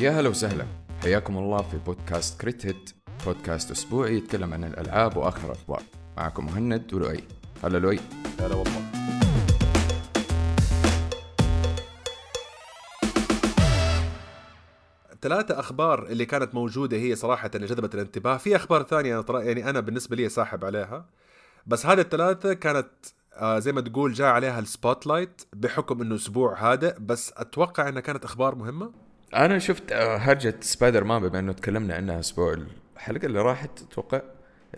[0.00, 0.66] يا هلا وسهلا.
[1.02, 2.90] حياكم الله في بودكاست Crit Hit.
[3.26, 5.82] بودكاست أسبوعي يتكلم عن الألعاب وآخر الأخبار.
[6.16, 7.24] معكم مهند ولؤي.
[7.64, 8.00] هلا لؤي.
[8.40, 8.82] هلا والله.
[15.22, 18.36] ثلاثة أخبار اللي كانت موجودة هي صراحة اللي جذبت الانتباه.
[18.36, 21.06] في أخبار ثانية يعني أنا بالنسبة لي ساحب عليها.
[21.66, 22.90] بس هذه الثلاثة كانت
[23.34, 26.98] آه زي ما تقول جاء عليها ال spotlight بحكم إنه أسبوع هادئ.
[27.00, 29.09] بس أتوقع إنها كانت أخبار مهمة.
[29.34, 32.56] أنا شفت آه، هرجة سبايدر مان بما إنه تكلمنا عنها أسبوع
[32.96, 34.22] الحلقة اللي راحت أتوقع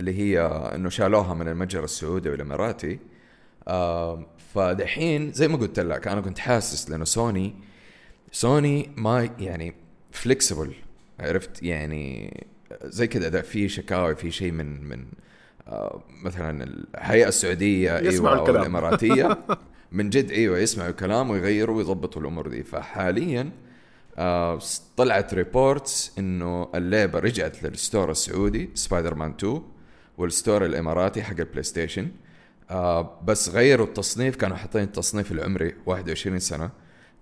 [0.00, 0.40] اللي هي
[0.74, 2.98] إنه شالوها من المتجر السعودي والإماراتي.
[3.68, 7.54] آه فدحين زي ما قلت لك أنا كنت حاسس لأنه سوني
[8.32, 9.74] سوني ما يعني
[10.12, 10.74] flexible
[11.20, 12.34] عرفت؟ يعني
[12.84, 15.04] زي كذا إذا في شكاوي في شيء من من
[15.68, 18.46] آه مثلا الهيئة السعودية أيوه أو.
[18.50, 19.38] الإماراتية.
[19.92, 22.62] من جد أيوه يسمعوا الكلام ويغيروا ويضبطوا الأمور دي.
[22.62, 23.50] فحاليا
[24.22, 24.58] آه
[24.96, 29.62] طلعت reports إنه اللعبه رجعت لل store السعودي سبايدر مان 2
[30.18, 32.10] وال store الإماراتي حق البلاي ستيشن
[32.70, 36.70] آه بس غيروا التصنيف كانوا حاطين التصنيف العمري 21 سنة.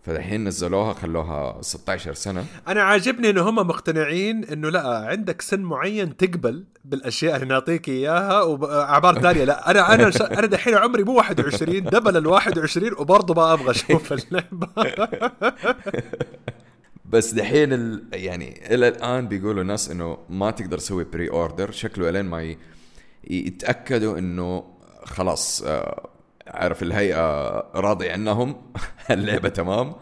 [0.02, 2.44] فالحين نزلوها خلوها 16 سنة.
[2.68, 8.42] أنا عاجبني إنه هم مقتنعين إنه لا عندك سن معين تقبل بالأشياء اللي نعطيك إياها.
[8.42, 10.22] واعمار ثانية لا أنا أنا ش...
[10.22, 14.68] أنا دحين عمري مو 21 double ال 21 وبرضه ما أبغى أشوف اللعبة.
[17.10, 18.04] بس دحين ال...
[18.12, 22.58] يعني إلى الآن بيقولوا الناس إنه ما تقدر تسوي pre-order شكله لين ما ي...
[23.24, 24.64] يتأكدوا إنه
[25.04, 26.10] خلاص آه،
[26.46, 28.72] عارف الهيئة راضي عنهم
[29.10, 29.94] اللعبة تمام.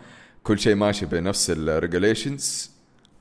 [0.42, 2.70] كل شيء ماشي بنفس ال regulations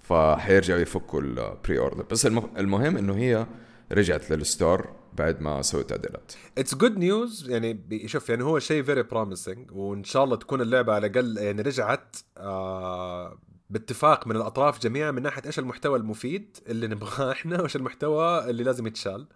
[0.02, 2.50] فحيرجعوا يفكوا ال pre-order بس الم...
[2.58, 3.48] المهم إنه هي
[3.92, 6.32] رجعت لل store بعد ما سووا تعديلات.
[6.58, 10.94] It's good news يعني شوف يعني هو شيء very promising وإن شاء الله تكون اللعبة
[10.94, 13.38] على الأقل يعني رجعت آه
[13.70, 18.64] باتفاق من الأطراف جميعا من ناحية إيش المحتوى المفيد اللي نبغاه إحنا وإيش المحتوى اللي
[18.64, 19.28] لازم يتشال.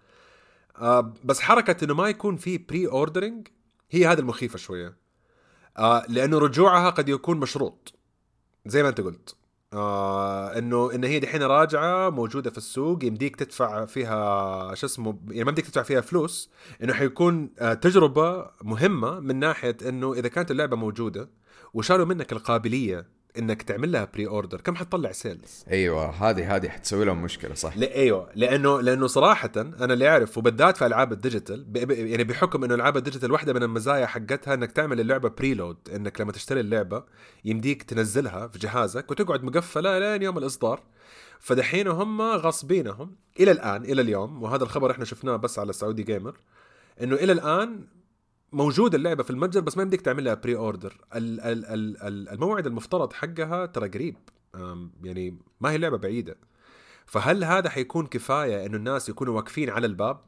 [0.78, 3.48] آه بس حركة إنه ما يكون في pre-ordering
[3.92, 4.98] هي هذه المخيفة شوية.
[5.78, 7.94] آه لأنه رجوعها قد يكون مشروط.
[8.66, 9.36] زي ما أنت قلت.
[9.74, 15.44] آه إنه إن هي دحين راجعة موجودة في السوق يمديك تدفع فيها شو اسمه يعني
[15.44, 16.52] ما بدك تدفع فيها فلوس
[16.84, 21.30] إنه حيكون آه تجربة مهمة من ناحية إنه إذا كانت اللعبة موجودة
[21.74, 23.08] وشالوا منك القابلية
[23.40, 27.78] إنك تعمل لها pre-order كم حتطلع sales أيوه هذه هذه حتسوي لهم مشكلة صح.
[27.78, 28.30] لا أيوه.
[28.36, 32.98] لأنه لأنه صراحة أنا اللي اعرف وبالذات في ألعاب ال digital يعني بحكم إنه ألعاب
[32.98, 37.04] ال digital واحدة من المزايا حقتها إنك تعمل اللعبة preload إنك لما تشتري اللعبة
[37.46, 40.84] يمديك تنزلها في جهازك وتقعد مقفلة لين يوم الإصدار.
[41.40, 46.38] فدحين هم غاصبينهم إلى الآن إلى اليوم وهذا الخبر إحنا شفناه بس على سعودي جيمر
[47.02, 47.86] إنه إلى الآن
[48.52, 52.66] موجود اللعبة في المتجر بس ما يمديك تعمل لها pre-order ال- ال- ال- ال- الموعد
[52.68, 54.18] المفترض حقها ترى قريب.
[55.04, 56.38] يعني ما هي لعبة بعيدة.
[57.06, 60.20] فهل هذا حيكون كفاية إنه الناس يكونوا واقفين على الباب؟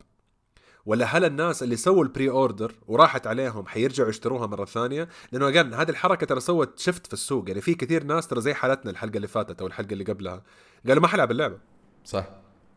[0.86, 5.74] ولا هل الناس اللي سووا ال pre-order وراحت عليهم حيرجعوا يشتروها مرة ثانية؟ لأنه again
[5.74, 7.50] هذه الحركة ترى سوت shift في السوق.
[7.50, 10.44] يعني في كثير ناس ترى زي حالتنا الحلقة اللي فاتت أو الحلقة اللي قبلها.
[10.88, 11.58] قالوا ما حلعب اللعبة.
[12.06, 12.26] صح.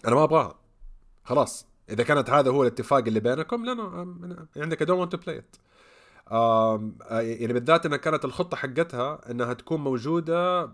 [0.07, 0.59] أنا ما أبغاها.
[1.25, 1.67] خلاص.
[1.91, 5.37] إذا كانت هذا هو الاتفاق اللي بينكم لا لا عندك I don't want to play
[5.41, 5.59] it.
[6.33, 10.67] آم، آه، يعني بالذات انها كانت الخطة حقتها إنها تكون موجودة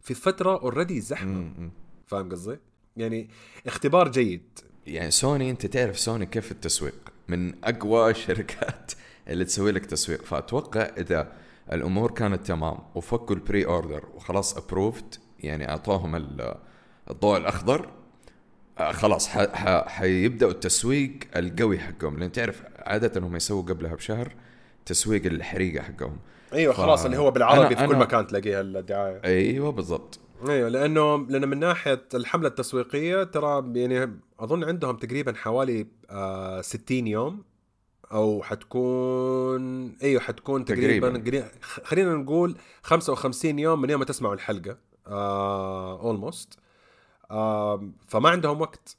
[0.00, 1.70] في فترة already زحمة.
[2.06, 2.58] فاهم قصدي؟
[2.96, 3.28] يعني
[3.66, 4.58] اختبار جيد.
[4.86, 6.94] يعني سوني أنت تعرف سوني كيف التسويق؟
[7.28, 8.92] من أقوى الشركات
[9.28, 10.22] اللي تسوي لك تسويق.
[10.24, 11.32] فأتوقع إذا
[11.72, 16.54] الأمور كانت تمام وفكوا ال pre-order وخلاص approved يعني أعطوهم ال-
[17.10, 17.90] الضوء الأخضر
[18.78, 24.32] خلاص ح- ح- حيبدأوا التسويق القوي حقهم لأن تعرف عادة هم يسووا قبلها بشهر
[24.86, 26.16] تسويق الحريقة حقهم
[26.52, 30.18] أيوه ف- خلاص اللي هو بالعربي أنا- في كل أنا- مكان تلاقيها الدعاية أيوه بالضبط
[30.48, 37.06] أيوه لأنه لأنه من ناحية الحملة التسويقية ترى يعني أظن عندهم تقريبا حوالي آه 60
[37.06, 37.42] يوم
[38.12, 41.18] أو حتكون أيوه حتكون تقريبا, تقريباً.
[41.18, 41.48] تقريبا.
[41.62, 44.76] خلينا نقول 55 يوم من يوم ما تسمعوا الحلقة
[46.00, 46.65] almost آه
[48.08, 48.96] فما عندهم وقت.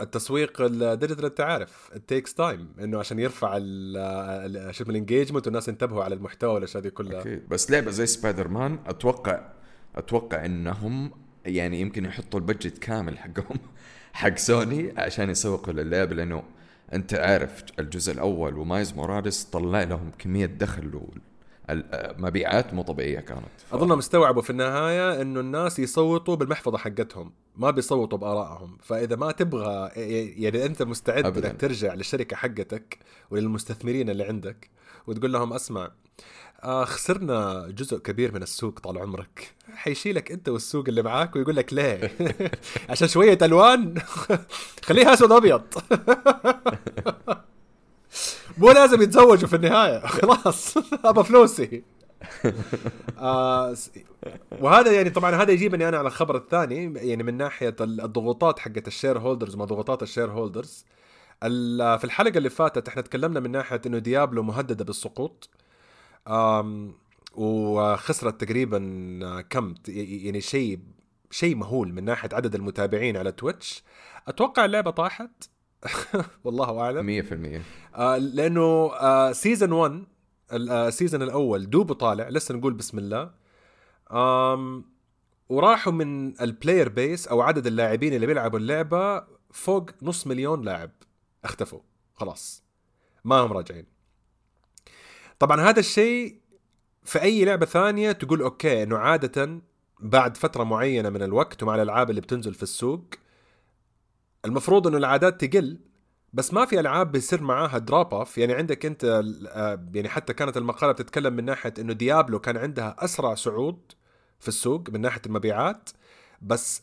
[0.00, 3.58] التسويق ال digital انت عارف it takes time إنه عشان يرفع
[4.70, 7.20] شو ال engagement والناس ينتبهوا على المحتوى والأشياء دي كلها.
[7.20, 7.48] أكيد.
[7.48, 9.52] بس لعبة زي سبايدر مان أتوقع
[9.96, 11.10] أتوقع إنهم
[11.46, 13.56] يعني يمكن يحطوا ال budget كامل حقهم
[14.12, 16.42] حق سوني عشان يسوقوا للعبة لأنه
[16.92, 21.00] أنت عارف الجزء الأول ومايلز موراليس طلع لهم كمية دخل
[22.18, 23.42] مبيعات مو طبيعية كانت.
[23.70, 28.78] ف- اظنهم استوعبوا في النهاية إنه الناس يصوتوا بالمحفظة حقتهم ما بيصوتوا بآرائهم.
[28.82, 29.90] فإذا ما تبغى
[30.42, 31.50] يعني أنت مستعد أبداً.
[31.50, 32.98] إنك ترجع للشركة حقتك
[33.30, 34.70] وللمستثمرين اللي عندك
[35.06, 35.90] وتقول لهم أسمع
[36.64, 39.54] آه خسرنا جزء كبير من السوق طال عمرك.
[39.74, 42.10] حيشيلك أنت والسوق اللي معاك ويقول لك ليه؟
[42.90, 43.94] عشان شوية ألوان.
[44.86, 45.62] خليها أسود أبيض.
[48.60, 50.06] مو لازم يتزوجوا في النهاية.
[50.16, 50.76] خلاص.
[51.04, 51.82] ابى فلوسي.
[53.18, 53.74] آه
[54.60, 59.18] وهذا يعني طبعا هذا يجيبني أنا على الخبر الثاني يعني من ناحية الضغوطات حقت ال
[59.18, 60.84] shareholders ما ضغوطات ال shareholders
[61.70, 65.50] في الحلقة اللي فاتت إحنا تكلمنا من ناحية إنه ديابلو مهددة بالسقوط.
[67.34, 68.78] وخسرت تقريبا
[69.50, 70.78] كم؟ يعني شيء
[71.30, 73.82] شيء مهول من ناحية عدد المتابعين على تويتش.
[74.28, 75.30] أتوقع اللعبة طاحت.
[76.44, 77.06] والله أعلم.
[77.06, 80.04] 100% آه لأنه آه season 1
[80.52, 83.30] ال season الأول دوبه طالع لسه نقول بسم الله.
[84.12, 84.84] آم
[85.48, 90.90] وراحوا من ال player base أو عدد اللاعبين اللي بيلعبوا اللعبة فوق نص مليون لاعب.
[91.44, 91.80] اختفوا.
[92.14, 92.64] خلاص.
[93.24, 93.86] ما هم راجعين.
[95.38, 96.40] طبعا هذا الشيء
[97.04, 99.60] في أي لعبة ثانية تقول okay إنه عادة
[100.00, 103.04] بعد فترة معينة من الوقت ومع الألعاب اللي بتنزل في السوق
[104.44, 105.78] المفروض إنه العادات تقل
[106.32, 109.04] بس ما في ألعاب بيصير معاها drop off يعني عندك أنت
[109.48, 113.92] آه، يعني حتى كانت المقالة بتتكلم من ناحية إنه ديابلو كان عندها أسرع صعود
[114.40, 115.90] في السوق من ناحية المبيعات
[116.42, 116.82] بس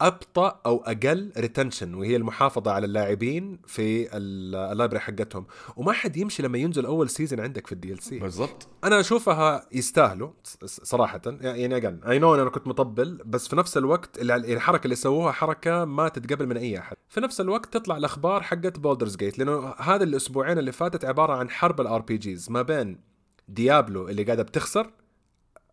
[0.00, 5.46] أبطأ أو أقل retention وهي المحافظة على اللاعبين في ال library حقتهم.
[5.76, 8.68] وما حد يمشي لما ينزل أول season عندك في ال DLC بالضبط.
[8.84, 10.30] أنا أشوفها يستاهلوا
[10.64, 11.20] صراحة.
[11.26, 15.84] يعني أجل I know أنا كنت مطبل بس في نفس الوقت الحركة اللي سووها حركة
[15.84, 16.96] ما تتقبل من أي أحد.
[17.08, 21.50] في نفس الوقت تطلع الأخبار حقت بولدرز جيت لأنه هذا الأسبوعين اللي فاتت عبارة عن
[21.50, 23.00] حرب ال RPGs ما بين
[23.48, 24.90] ديابلو اللي قاعدة بتخسر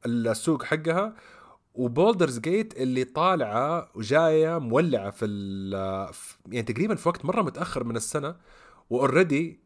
[0.06, 1.14] السوق حقها
[1.76, 5.26] وبولدرز جيت اللي طالعة وجاية مولعة في
[6.48, 8.36] يعني تقريبا في وقت مرة متأخر من السنة
[8.90, 9.60] و already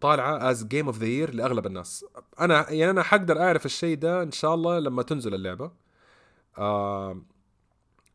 [0.00, 2.04] طالعة as game of the year لأغلب الناس.
[2.40, 5.70] أنا يعني أنا حقدر أعرف الشيء ده إن شاء الله لما تنزل اللعبة.
[6.58, 7.22] آه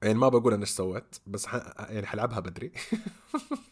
[0.03, 1.55] يعني ما بقول أنا إيش سويت بس ح...
[1.89, 2.71] يعني حلعبها بدري.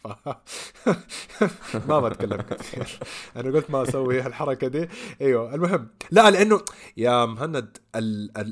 [1.90, 3.00] ما بتكلم كثير.
[3.36, 4.90] أنا قلت ما أسوي الحركه دي.
[5.22, 5.88] أيوه المهم.
[6.12, 6.62] لا لأنه
[6.98, 7.78] يا مهند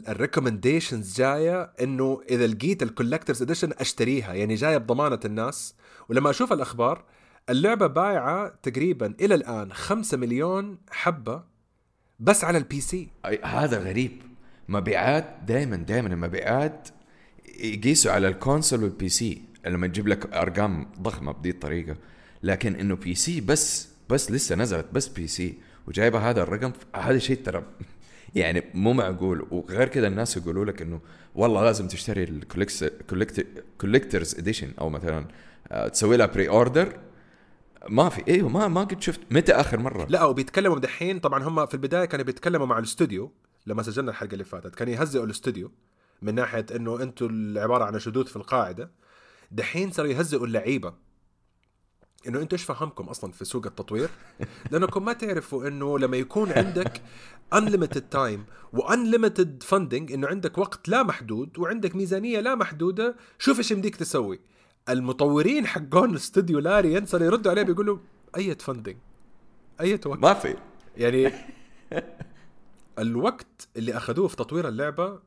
[0.09, 4.33] ال recommendations جاية إنه إذا لقيت ال collector's edition أشتريها.
[4.33, 5.75] يعني جاية بضمانة الناس.
[6.09, 7.03] ولما أشوف الأخبار
[7.50, 11.44] اللعبة بايعة تقريبا إلى الآن 5 مليون حبة
[12.19, 13.09] بس على ال PC
[13.44, 14.21] هذا غريب.
[14.69, 16.89] مبيعات دائما دائما المبيعات
[17.59, 21.95] يقيسوا على ال console وال PC لما تجيب لك أرقام ضخمة بدي الطريقة.
[22.44, 25.57] لكن إنه PC بس بس لسه نزلت بس PC
[25.88, 27.63] وجايبة هذا الرقم هذا شيء ترى
[28.36, 29.48] يعني مو معقول.
[29.51, 31.00] وغير كذا الناس يقولوا لك إنه
[31.36, 35.25] والله لازم تشتري ال collector's edition أو مثلا
[35.71, 37.00] آه، تسوي لها pre-order
[37.89, 38.24] ما في.
[38.27, 39.19] إيوه ما ما قد شفت.
[39.31, 41.19] متى آخر مرة؟ لا وبيتكلموا دحين.
[41.19, 43.31] طبعا هم في البداية كانوا بيتكلموا مع الاستوديو
[43.68, 44.75] لما سجلنا الحلقة اللي فاتت.
[44.75, 45.71] كانوا يهزئوا الاستوديو
[46.21, 48.91] من ناحية إنه أنتم عباره عن شذوذ في القاعدة
[49.51, 50.93] دحين صاروا يهزئوا اللعيبة.
[52.27, 54.09] إنه أنتوا إيش فهمكم أصلا في سوق التطوير؟
[54.71, 57.01] لأنكم ما تعرفوا إنه لما يكون عندك
[57.55, 63.57] unlimited time و unlimited funding إنه عندك وقت لا محدود وعندك ميزانية لا محدودة شوف
[63.57, 64.39] إيش يمديك تسوي.
[64.89, 67.97] المطورين حقون استوديو لاريان صاروا يردوا عليه بيقولوا
[68.37, 68.97] أي funding
[69.81, 70.55] أي وقت ما في.
[70.97, 71.31] يعني
[72.99, 75.19] الوقت اللي أخذوه في تطوير اللعبة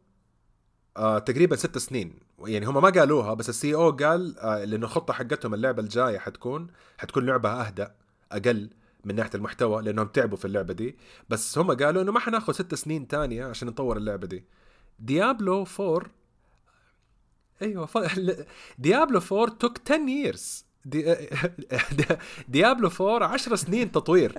[1.00, 2.14] آه تقريبا ست سنين.
[2.46, 6.66] يعني هم ما قالوها بس ال CEO قال آه لأنه الخطة حقتهم اللعبة الجاية حتكون
[6.98, 7.86] حتكون لعبة اهدى
[8.32, 8.70] أقل
[9.04, 10.96] من ناحية المحتوى لأنهم تعبوا في اللعبة دي.
[11.28, 14.44] بس هم قالوا إنه ما حناخذ ست سنين تانية عشان نطور اللعبة دي.
[14.98, 16.02] ديابلو 4
[17.62, 17.98] أيوه ف...
[18.78, 20.64] ديابلو 4 took 10 years.
[20.84, 21.16] دي...
[22.48, 24.34] ديابلو 4 10 سنين تطوير.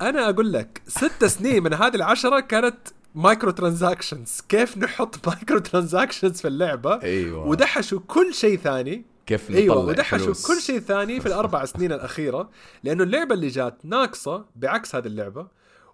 [0.00, 2.78] أنا أقول لك ست سنين من هذه العشرة كانت
[3.14, 7.46] microtransactions كيف نحط microtransactions في اللعبة؟ أيوه.
[7.46, 9.04] ودحشوا كل شيء ثاني.
[9.26, 12.50] كيف نطلع أيوه ودحشوا كل شيء ثاني في الأربع سنين الأخيرة
[12.84, 15.46] لأنه اللعبة اللي جات ناقصة بعكس هذه اللعبة.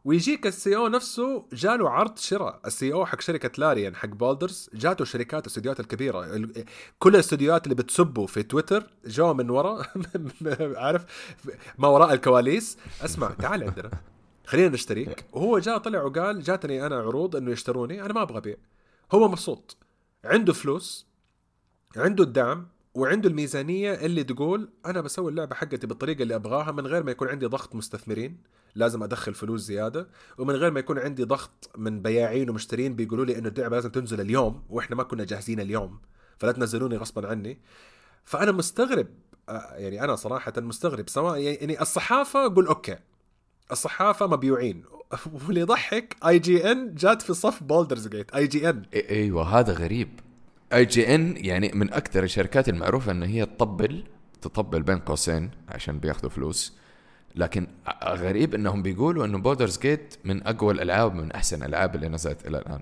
[0.04, 2.60] ويجيك ال CEO نفسه جاله عرض شراء.
[2.66, 6.48] ال CEO حق شركة لاريان حق بولدرز جاته شركات الاستديوهات الكبيرة.
[6.98, 9.82] كل الاستديوهات اللي بتسبوا في تويتر جو من ورا
[10.84, 11.04] عارف؟
[11.78, 12.78] ما وراء الكواليس.
[13.04, 13.90] اسمع تعال عندنا.
[14.48, 18.56] خلينا نشتريك وهو جاء طلع وقال جاتني أنا عروض إنه يشتروني أنا ما أبغى أبيع.
[19.12, 19.76] هو مبسوط.
[20.24, 21.06] عنده فلوس
[21.96, 27.02] عنده الدعم وعنده الميزانية اللي تقول أنا بسوي اللعبة حقتي بالطريقة اللي أبغاها من غير
[27.02, 28.42] ما يكون عندي ضغط مستثمرين.
[28.74, 30.08] لازم أدخل فلوس زيادة.
[30.38, 34.20] ومن غير ما يكون عندي ضغط من بياعين ومشترين بيقولوا لي إنه اللعبة لازم تنزل
[34.20, 36.00] اليوم وإحنا ما كنا جاهزين اليوم.
[36.38, 37.60] فلا تنزلوني غصبا عني.
[38.24, 39.06] فأنا مستغرب
[39.48, 42.98] آه، يعني أنا صراحة مستغرب سواء يعني الصحافة قول okay.
[43.72, 44.82] الصحافة مبيوعين.
[45.46, 49.72] واللي يضحك اي جي ان جات في صف بولدرز جيت اي جي ان إيوه هذا
[49.72, 50.20] غريب.
[50.72, 54.04] اي جي ان يعني من أكثر الشركات المعروفة ان هي تطبل
[54.42, 56.76] تطبل بين قوسين عشان بياخذوا فلوس.
[57.36, 57.66] لكن
[58.04, 62.58] غريب إنهم بيقولوا إنه بولدرز جيت من أقوى الألعاب من أحسن الألعاب اللي نزلت إلى
[62.58, 62.80] الآن.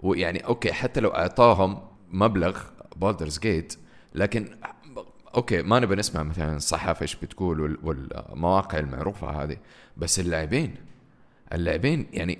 [0.00, 1.78] ويعني okay حتى لو أعطاهم
[2.10, 2.60] مبلغ
[2.96, 3.74] بولدرز جيت
[4.14, 4.48] لكن
[5.34, 9.56] okay ما نبي نسمع مثلا الصحافة إيش بتقول والمواقع المعروفة هذه
[9.96, 10.74] بس اللاعبين
[11.52, 12.38] اللاعبين يعني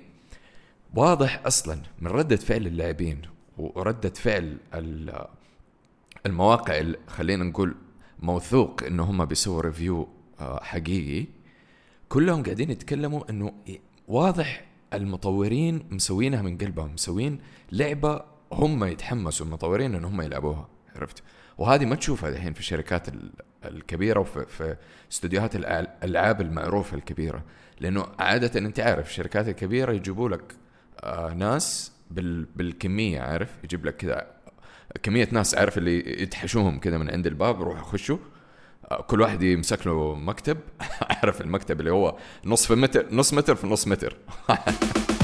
[0.95, 3.21] واضح أصلا من ردة فعل اللاعبين
[3.57, 4.57] ورده فعل
[6.25, 7.75] المواقع اللي خلينا نقول
[8.19, 10.07] موثوق إنه هم بيسووا ريفيو
[10.39, 11.27] آه، حقيقي
[12.09, 13.53] كلهم قاعدين يتكلموا إنه
[14.07, 17.39] واضح المطورين مسوينها من قلبهم مسوين
[17.71, 21.23] لعبة هم يتحمسوا المطورين ان هم يلعبوها عرفت؟
[21.59, 23.07] وهذه ما تشوفها الحين في الشركات
[23.65, 24.75] الكبيرة وفي في
[25.11, 27.43] استديوهات الألعاب المعروفة الكبيرة.
[27.79, 30.55] لأنه عادة أنت عارف الشركات الكبيرة يجيبوا لك
[31.03, 34.27] آه ناس بال بالكمية عارف؟ يجيب لك كذا
[35.03, 38.17] كمية ناس عارف؟ اللي يدحشوهم كذا من عند الباب روحوا خشوا
[38.91, 40.57] آه، كل واحد يمسك له مكتب.
[41.21, 44.17] عارف المكتب اللي هو نص في متر نص متر في نص متر.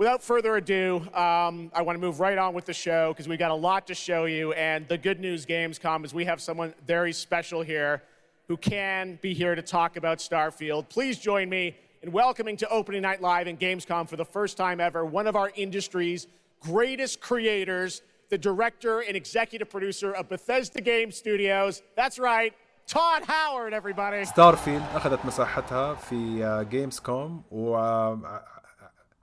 [0.00, 3.38] without further ado, um, I want to move right on with the show because we've
[3.38, 4.52] got a lot to show you.
[4.52, 8.02] And the good news, Gamescom, is we have someone very special here
[8.48, 10.88] who can be here to talk about Starfield.
[10.88, 14.80] Please join me in welcoming to Opening Night Live in Gamescom for the first time
[14.80, 16.26] ever one of our industry's
[16.60, 21.82] greatest creators, the director and executive producer of Bethesda Game Studios.
[21.96, 22.52] That's right,
[22.86, 24.24] Todd Howard, everybody.
[24.24, 27.76] Starfield أخذت مساحتها في Gamescom و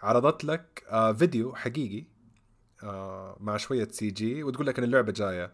[0.03, 2.07] عرضت لك آه، فيديو حقيقي
[2.83, 5.53] آه، مع شوية سي جي وتقول لك إن اللعبة جاية.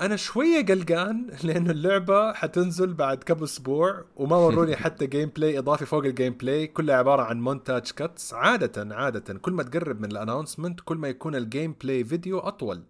[0.00, 6.04] أنا شوية قلقان لأنه اللعبة حتنزل بعد كم أسبوع وما وروني حتى gameplay إضافي فوق
[6.04, 10.80] ال gameplay كلها عبارة عن montage cuts عادة عادة كل ما تقرب من ال announcement
[10.80, 12.82] كل ما يكون ال gameplay video أطول.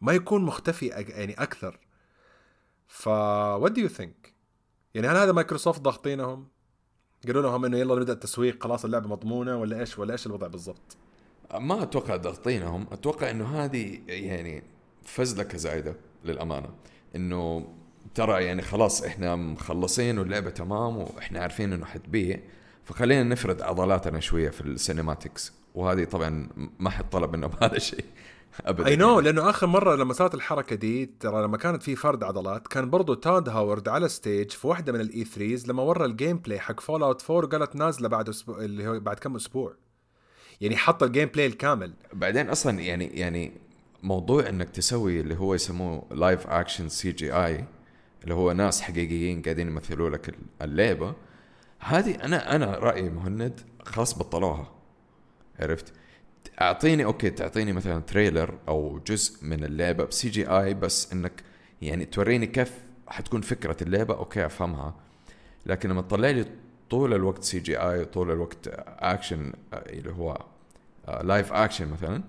[0.00, 1.78] ما يكون مختفي يعني أكثر.
[2.86, 4.34] ف what do you think
[4.94, 6.48] يعني هل هذا مايكروسوفت ضاغطينهم؟
[7.26, 10.96] قالوا لهم إنه يلا نبدأ التسويق خلاص اللعبة مضمونة ولا إيش ولا إيش الوضع بالضبط؟
[11.54, 14.62] ما أتوقع ضاغطينهم أتوقع إنه هذه يعني
[15.04, 16.68] فزلكه زايده للأمانة.
[17.16, 17.66] إنه
[18.14, 22.40] ترى يعني خلاص إحنا مخلصين واللعبة تمام وإحنا عارفين إنه حتبيع
[22.84, 25.52] فخلينا نفرد عضلاتنا شوية في ال cinematics.
[25.74, 26.48] وهذه طبعا
[26.78, 28.04] ما حد طلب منهم هذا الشيء.
[28.60, 28.86] ابدا.
[28.86, 32.68] I know لأنه آخر مرة لما صارت الحركة دي ترى لما كانت في فرد عضلات
[32.68, 36.60] كان برضو تاد هاورد على stage في واحدة من الاي 3 لما ورى ال gameplay
[36.60, 39.74] حق فول اوت 4 وقالت نازلة بعد أسبوع اللي هو بعد كم أسبوع.
[40.60, 41.92] يعني حط ال gameplay الكامل.
[42.12, 43.52] بعدين أصلا يعني يعني
[44.02, 47.64] موضوع إنك تسوي اللي هو يسموه live action CGI
[48.22, 51.14] اللي هو ناس حقيقيين قاعدين يمثلوا لك اللعبة
[51.78, 54.72] هذه أنا أنا رأيي مهند خلاص بطلوها.
[55.60, 55.92] عرفت؟
[56.60, 61.42] أعطيني okay تعطيني مثلا trailer أو جزء من اللعبة ب CGI بس إنك
[61.82, 62.72] يعني توريني كيف
[63.08, 64.14] حتكون فكرة اللعبة.
[64.14, 64.94] okay أفهمها.
[65.66, 66.46] لكن لما تطلع لي
[66.90, 70.44] طول الوقت CGI طول الوقت اكشن اللي هو
[71.22, 72.22] live action مثلا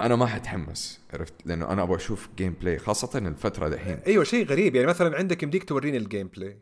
[0.00, 3.98] أنا ما حتحمس عرفت؟ لأنه أنا أبغى أشوف gameplay خاصة الفترة دحين.
[4.06, 4.76] أيوه شيء غريب.
[4.76, 6.58] يعني مثلا عندك يمديك توريني ال gameplay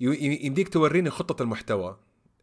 [0.00, 1.98] يمديك توريني خطة المحتوى.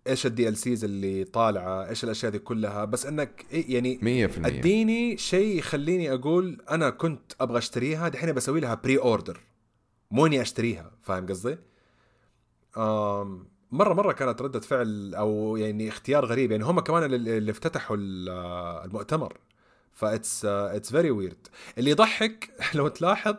[0.08, 5.18] إيش ال DLCs اللي طالعة؟ إيش الأشياء دي كلها؟ بس إنك إيه يعني 100% أديني
[5.18, 9.40] شيء يخليني أقول أنا كنت أبغى أشتريها دحين بسوي لها pre-order
[10.12, 11.58] مو إني أشتريها فاهم قصدي؟
[13.72, 16.52] مرة مرة كانت ردة فعل أو يعني اختيار غريب.
[16.52, 19.38] يعني هم كمان اللي افتتحوا المؤتمر.
[19.98, 21.48] ف it's it's very weird
[21.78, 23.36] اللي يضحك لو تلاحظ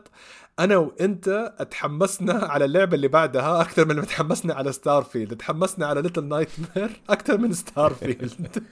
[0.59, 6.03] أنا وانت تحمسنا على اللعبه اللي بعدها أكثر من ما تحمسنا على Starfield تحمسنا على
[6.03, 8.62] Little Nightmare أكثر من Starfield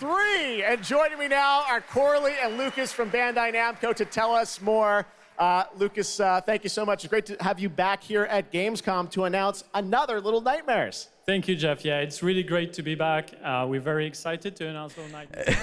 [0.00, 4.60] three and joining me now are Corley and Lucas from Bandai Namco to tell us
[4.60, 5.06] more
[5.38, 6.98] uh, Lucas, uh, thank you so much.
[7.02, 11.08] It's great to have you back here at Gamescom to announce another Little Nightmares.
[11.24, 11.82] Thank you, Jeff.
[11.82, 13.30] Yeah, it's really great to be back.
[13.42, 15.56] Uh, we're very excited to announce Little Nightmares.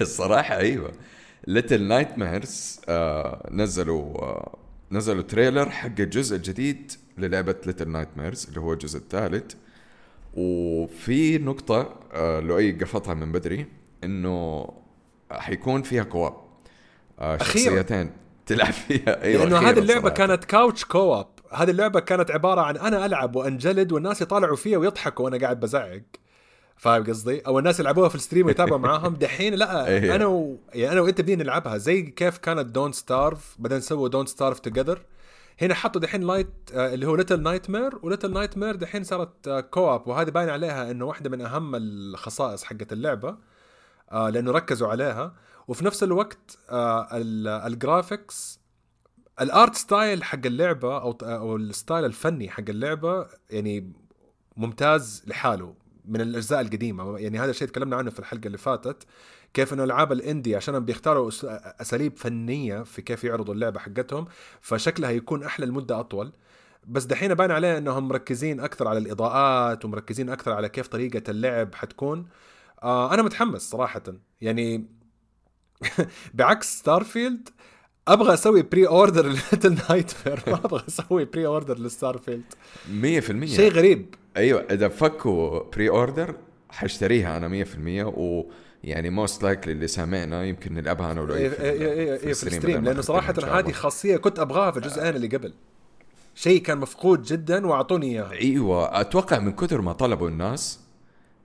[0.00, 0.92] الصراحة أيوة.
[1.46, 2.80] ليتل نايت ميرز
[3.50, 4.48] نزلوا uh,
[4.92, 9.54] نزلوا تريلر حق الجزء الجديد للعبة ليتل نايت ميرز اللي هو الجزء الثالث.
[10.34, 13.66] وفي نقطة uh, لؤي قفطها من بدري
[14.04, 14.68] إنه
[15.30, 16.34] حيكون فيها co-op
[17.18, 18.10] uh, شخصيتين
[18.46, 19.22] تلعب فيها.
[19.22, 20.14] أيوه لأنه هذه اللعبة صراحة.
[20.14, 25.24] كانت couch co-op هذه اللعبة كانت عبارة عن أنا ألعب وأنجلد والناس يطالعوا فيها ويضحكوا
[25.24, 26.02] وأنا قاعد بزعق.
[26.76, 29.14] فاهم قصدي؟ أو الناس يلعبوها في ال stream ويتابعوا معاهم.
[29.14, 30.14] دحين لا إيه.
[30.14, 30.56] أنا و...
[30.74, 31.76] يعني أنا وأنت بدينا نلعبها.
[31.78, 35.00] زي كيف كانت Don't Starve بعدين سووا Don't Starve Together
[35.60, 39.60] هنا حطوا دحين light آه اللي هو Little Nightmare و Little Nightmare دحين صارت آه
[39.60, 43.36] co-op وهذه باين عليها إنه واحدة من أهم الخصائص حقت اللعبة
[44.12, 45.34] آه لأنه ركزوا عليها.
[45.68, 47.08] وفي نفس الوقت آه
[47.66, 48.60] ال graphics
[49.40, 53.92] ال art style حق اللعبة أو أو ال style الفني حق اللعبة يعني
[54.56, 55.74] ممتاز لحاله.
[56.04, 57.18] من الأجزاء القديمة.
[57.18, 59.06] يعني هذا الشيء تكلمنا عنه في الحلقة اللي فاتت
[59.54, 61.30] كيف إنه ألعاب ال indie عشان بيختاروا
[61.80, 64.26] أساليب فنية في كيف يعرضوا اللعبة حقتهم
[64.60, 66.32] فشكلها يكون أحلى لمدة أطول.
[66.86, 71.74] بس دحين باين عليه إنهم مركزين أكثر على الإضاءات ومركزين أكثر على كيف طريقة اللعب
[71.74, 72.28] حتكون.
[72.82, 74.02] آه أنا متحمس صراحة.
[74.40, 74.86] يعني
[76.34, 77.48] بعكس Starfield
[78.08, 82.42] أبغى أسوي pre-order ل Little Nightmare ما أبغى أسوي pre-order ل Starfield
[83.02, 84.14] 100% شيء غريب.
[84.36, 86.34] أيوه إذا فكوا pre-order
[86.70, 87.68] حاشتريها أنا 100%
[88.18, 92.84] ويعني most likely اللي سامعنا يمكن نلعبها أنا ولو إيه إيه إيه في ال stream
[92.84, 95.54] لأنه صراحة هذه خاصية كنت أبغاها في الجزئين اللي قبل.
[96.34, 100.80] شيء كان مفقود جدا وأعطوني اياه أيوه أتوقع من كثر ما طلبوا الناس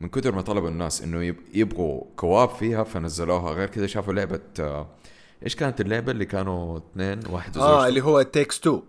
[0.02, 3.52] من كثر ما طلبوا الناس إنه يبغوا co-op فيها فنزلوها.
[3.54, 4.88] غير كذا شافوا لعبة آه
[5.44, 8.82] إيش كانت اللعبة اللي كانوا اثنين واحد آه اللي هو Takes 2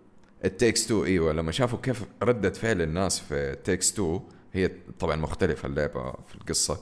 [0.44, 4.20] It Takes 2 إيوه لما شافوا كيف ردة فعل الناس في Takes 2
[4.52, 6.80] هي طبعا مختلفة اللعبة في القصة.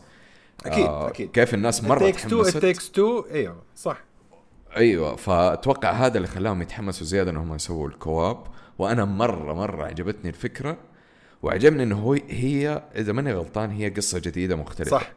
[0.66, 1.30] أكيد آه أكيد.
[1.30, 4.04] كيف الناس مرة Takes 2 It Takes 2 إيوه صح.
[4.76, 8.44] إيوه فأتوقع هذا اللي خلاهم يتحمسوا زيادة إنهم يسووا ال co-op.
[8.78, 10.76] وأنا مرة مرة عجبتني الفكرة
[11.42, 14.90] وعجبني إنه هو هي إذا ماني غلطان هي قصة جديدة مختلفة.
[14.90, 15.12] صح.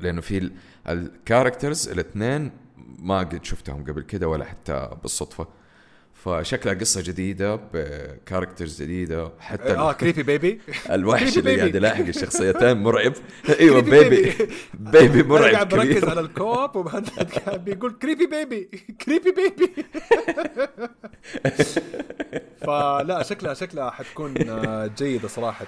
[0.00, 0.50] لأنه في
[0.88, 2.50] ال characters الاثنين
[2.98, 5.46] ما قد شفتهم قبل كده ولا حتى بالصدفة.
[6.24, 12.76] فشكلها قصة جديدة ب characters جديدة حتى آه creepy baby الوحش اللي قاعد يلاحق الشخصيتين
[12.82, 13.12] مرعب.
[13.60, 14.32] إيوه baby
[14.74, 17.08] baby مرعب قاعد بركز على ال co-op ومهند
[17.64, 18.64] بيقول creepy baby
[19.06, 19.74] creepy baby
[22.60, 24.34] فلا شكلها شكلها حتكون
[24.98, 25.66] جيدة صراحة.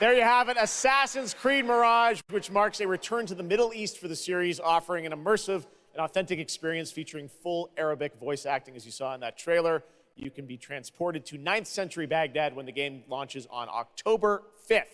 [0.00, 3.98] There you have it, Assassin's Creed Mirage, which marks a return to the Middle East
[3.98, 8.86] for the series, offering an immersive and authentic experience featuring full Arabic voice acting, as
[8.86, 9.82] you saw in that trailer.
[10.14, 14.84] You can be transported to 9th century Baghdad when the game launches on October 5th.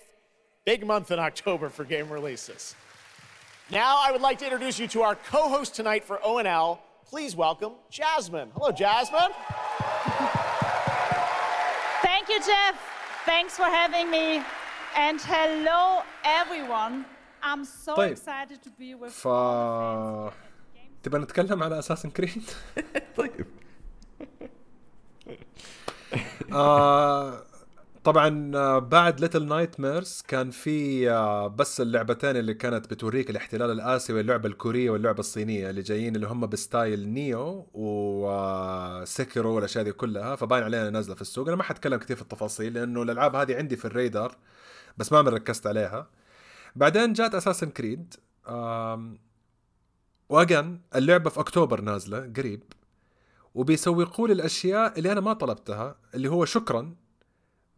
[0.64, 2.75] Big month in October for game releases.
[3.71, 6.79] Now, I would like to introduce you to our co host tonight for ONL.
[7.05, 8.49] Please welcome Jasmine.
[8.55, 9.33] Hello, Jasmine.
[12.03, 12.81] Thank you, Jeff.
[13.27, 14.43] Thanks for having me.
[14.97, 17.05] And hello, everyone.
[17.43, 18.17] I'm so طيب.
[18.17, 19.29] excited to be with ف.
[21.03, 22.43] تبغى نتكلم على Assassin's Creed؟
[23.17, 23.47] طيب
[26.53, 27.43] آه
[28.05, 34.21] طبعا آه، بعد Little Nightmares كان في آه، بس اللعبتين اللي كانت بتوريك الاحتلال الاسيوي
[34.21, 39.93] اللعبه الكورية واللعبة الصينية اللي جايين اللي هم ب style Nioh و Sekiro والأشياء دي
[39.93, 43.57] كلها فباين علينا نازلة في السوق أنا ما حتكلم كثير في التفاصيل لأنه الألعاب هذه
[43.57, 44.37] عندي في الريدار
[44.97, 46.11] بس ما ركزت عليها.
[46.77, 48.14] بعدين جات Assassin's Creed
[50.29, 52.63] و again اللعبة في أكتوبر نازلة قريب
[53.55, 56.95] وبيسوقوا لي الأشياء اللي أنا ما طلبتها اللي هو شكرا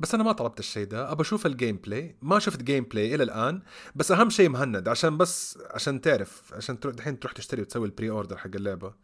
[0.00, 3.62] بس أنا ما طلبت الشيء ده أبى أشوف ال gameplay ما شفت gameplay إلى الآن
[3.94, 8.10] بس أهم شيء مهند عشان بس عشان تعرف عشان تروح دحين تروح تشتري وتسوي ال
[8.10, 8.94] pre-order حق اللعبة.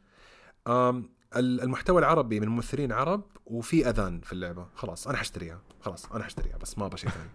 [1.36, 4.66] المحتوى العربي من ممثلين عرب وفي أذان في اللعبة.
[4.74, 5.60] خلاص أنا حشتريها.
[5.80, 7.30] خلاص أنا حشتريها بس ما أبغى شيء ثاني.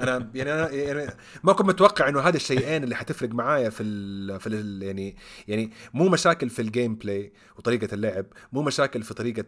[0.00, 4.40] أنا يعني أنا يعني ما كنت متوقع إنه هذه الشيئين اللي حتفرق معايا في ال
[4.40, 5.16] في ال يعني
[5.48, 9.46] يعني مو مشاكل في ال gameplay وطريقة اللعب مو مشاكل في طريقة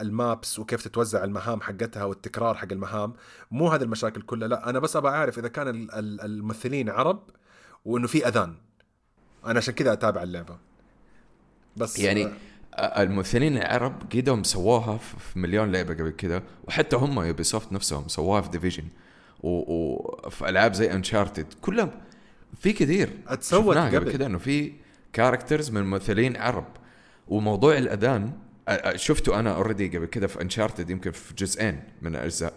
[0.00, 3.14] ال maps وكيف تتوزع المهام حقتها والتكرار حق المهام
[3.50, 7.22] مو هذه المشاكل كلها لا أنا بس أبغى أعرف إذا كان الممثلين عرب
[7.84, 8.54] وإنه في أذان.
[9.46, 10.58] أنا عشان كذا أتابع اللعبة.
[11.76, 12.28] بس يعني
[12.78, 18.50] الممثلين العرب قدروا سووها في مليون لعبة قبل كده وحتى هم Ubisoft نفسهم سووها في
[18.50, 18.84] Division
[19.46, 21.90] وفي ألعاب زي Uncharted كلها
[22.60, 23.10] في كثير.
[23.28, 24.72] اتسوت قبل كذا إنه في
[25.12, 26.66] characters من ممثلين عرب.
[27.28, 28.32] وموضوع الأذان
[28.94, 32.52] شفته أنا already قبل كذا في Uncharted يمكن في جزئين من الاجزاء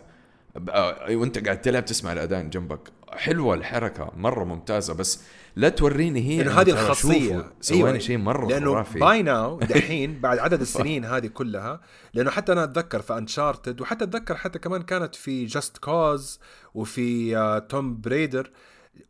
[1.12, 2.80] وأنت قاعد تلعب تسمع الأذان جنبك.
[3.14, 5.24] حلوة الحركة مرة ممتازة بس
[5.56, 7.98] لا توريني هي انه هذه الخاصية أيوة.
[7.98, 11.82] شيء مرة لأنه خرافي by now دحين بعد عدد السنين هذه كلها
[12.14, 16.40] لأنه حتى أنا أتذكر في Uncharted وحتى أتذكر حتى كمان كانت في Just Cause
[16.74, 18.52] وفي Tomb Raider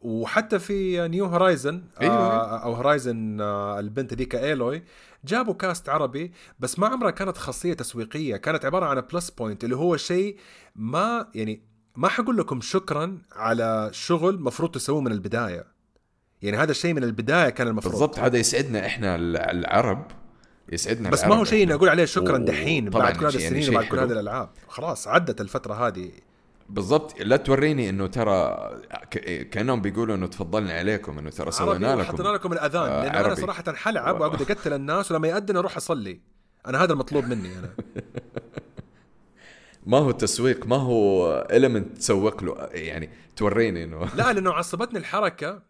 [0.02, 2.14] وحتى في new Horizon أيوة.
[2.14, 4.84] آه أو Horizon آه البنت ذيك Aloy
[5.26, 9.76] جابوا cast عربي بس ما عمرها كانت خاصية تسويقية كانت عبارة عن plus point اللي
[9.76, 10.38] هو شيء
[10.76, 15.66] ما يعني ما حقول لكم شكرا على شغل مفروض تسووه من البداية؟
[16.42, 17.94] يعني هذا الشيء من البداية كان المفروض.
[17.94, 19.16] بالضبط هذا يسعدنا إحنا
[19.52, 20.06] العرب.
[20.72, 21.74] يسعدنا بس ما هو شيء.
[21.74, 24.00] أقول عليه شكرا دحين بعد كل هذه يعني السنين شيء وبعد كل.
[24.00, 24.50] هذه الألعاب.
[24.68, 26.12] خلاص عدت الفترة هذه.
[26.70, 27.22] بالضبط.
[27.22, 28.70] لا توريني إنه ترى
[29.52, 32.00] كأنهم بيقولوا إنه تفضلنا عليكم إنه ترى سوينا لكم.
[32.00, 33.36] وحطينا لكم الأذان آه، لأنه أنا.
[33.36, 36.20] صراحة حلعب وأقعد أقتل الناس ولما يأذن أروح أصلي.
[36.68, 37.70] أنا هذا المطلوب مني أنا.
[39.86, 44.16] ما هو تسويق ما هو المنت تسوق له يعني توريني إنه.
[44.16, 45.62] لا لأنه عصبتني الحركة.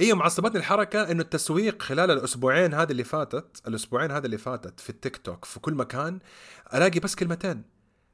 [0.00, 4.90] أيوه معصبتني الحركة إنه التسويق خلال الأسبوعين هذه اللي فاتت الأسبوعين هذه اللي فاتت في
[4.90, 6.18] التيك توك في كل مكان
[6.74, 7.62] ألاقي بس كلمتين.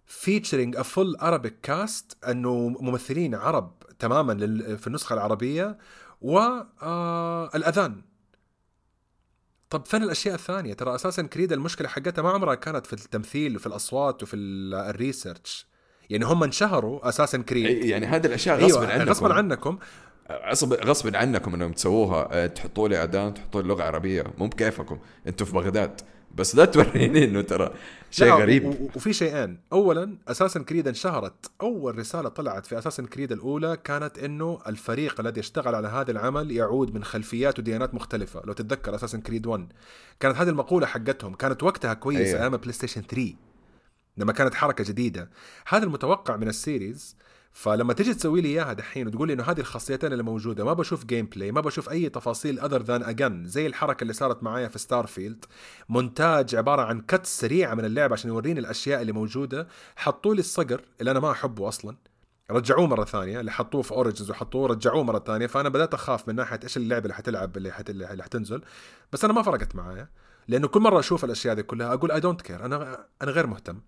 [0.07, 4.35] featuring a full Arabic cast إنه ممثلين عرب تماما
[4.77, 5.79] في النسخة العربية
[6.21, 8.03] والاذان
[9.71, 13.67] طب فين الأشياء الثانية؟ ترى Assassin's Creed المشكلة حقتها ما عمرها كانت في التمثيل وفي
[13.67, 15.67] الأصوات وفي ال- ال research.
[16.11, 17.85] يعني هم انشهروا Assassin's Creed.
[17.85, 19.11] يعني هذه الأشياء غصبا أيوه عنكم.
[19.11, 19.79] غصبا عنكم.
[20.51, 24.25] غصب غصب عنكم إنهم تسووها أه، تحطوا لي اذان تحطوا لي لغة عربية.
[24.39, 24.99] مو بكيفكم.
[25.27, 26.01] أنتم في بغداد.
[26.35, 27.71] بس لا توريني إنه ترى
[28.11, 28.91] شيء غريب.
[28.97, 29.61] وفي شيئين.
[29.73, 35.41] اولا Assassin's Creed انشهرت أول رسالة طلعت في Assassin's Creed الأولى كانت إنه الفريق الذي
[35.41, 38.43] اشتغل على هذا العمل يعود من خلفيات وديانات مختلفة.
[38.45, 39.73] لو تتذكر Assassin's Creed 1
[40.21, 41.35] كانت هذه المقولة حقتهم.
[41.35, 42.41] كانت وقتها كويسة أيوة.
[42.41, 43.35] أيام PlayStation 3
[44.17, 45.31] لما كانت حركة جديدة.
[45.69, 47.17] هذا المتوقع من ال series
[47.53, 51.05] فلما تيجي تسوي لي إياها دحين وتقول لي إنه هذه الخاصيتين اللي موجودة ما بشوف
[51.05, 55.45] gameplay ما بشوف أي تفاصيل other than again زي الحركة اللي صارت معايا في Starfield
[55.89, 59.69] مونتاج عبارة عن cut سريعه من اللعبه عشان يوريني الأشياء اللي موجودة.
[59.97, 61.97] حطوا لي الصقر اللي أنا ما أحبه أصلا.
[62.51, 65.47] رجعوه مرة ثانية اللي حطوه في Origins وحطوه رجعوه مرة ثانية.
[65.47, 67.91] فأنا بدأت أخاف من ناحية إيش اللعبة اللي حتلعب اللي, حت...
[67.91, 68.63] اللي حتنزل.
[69.13, 70.09] بس أنا ما فرقت معايا.
[70.49, 73.81] لأنه كل مرة أشوف الأشياء دي كلها أقول I don't care أنا أنا غير مهتم.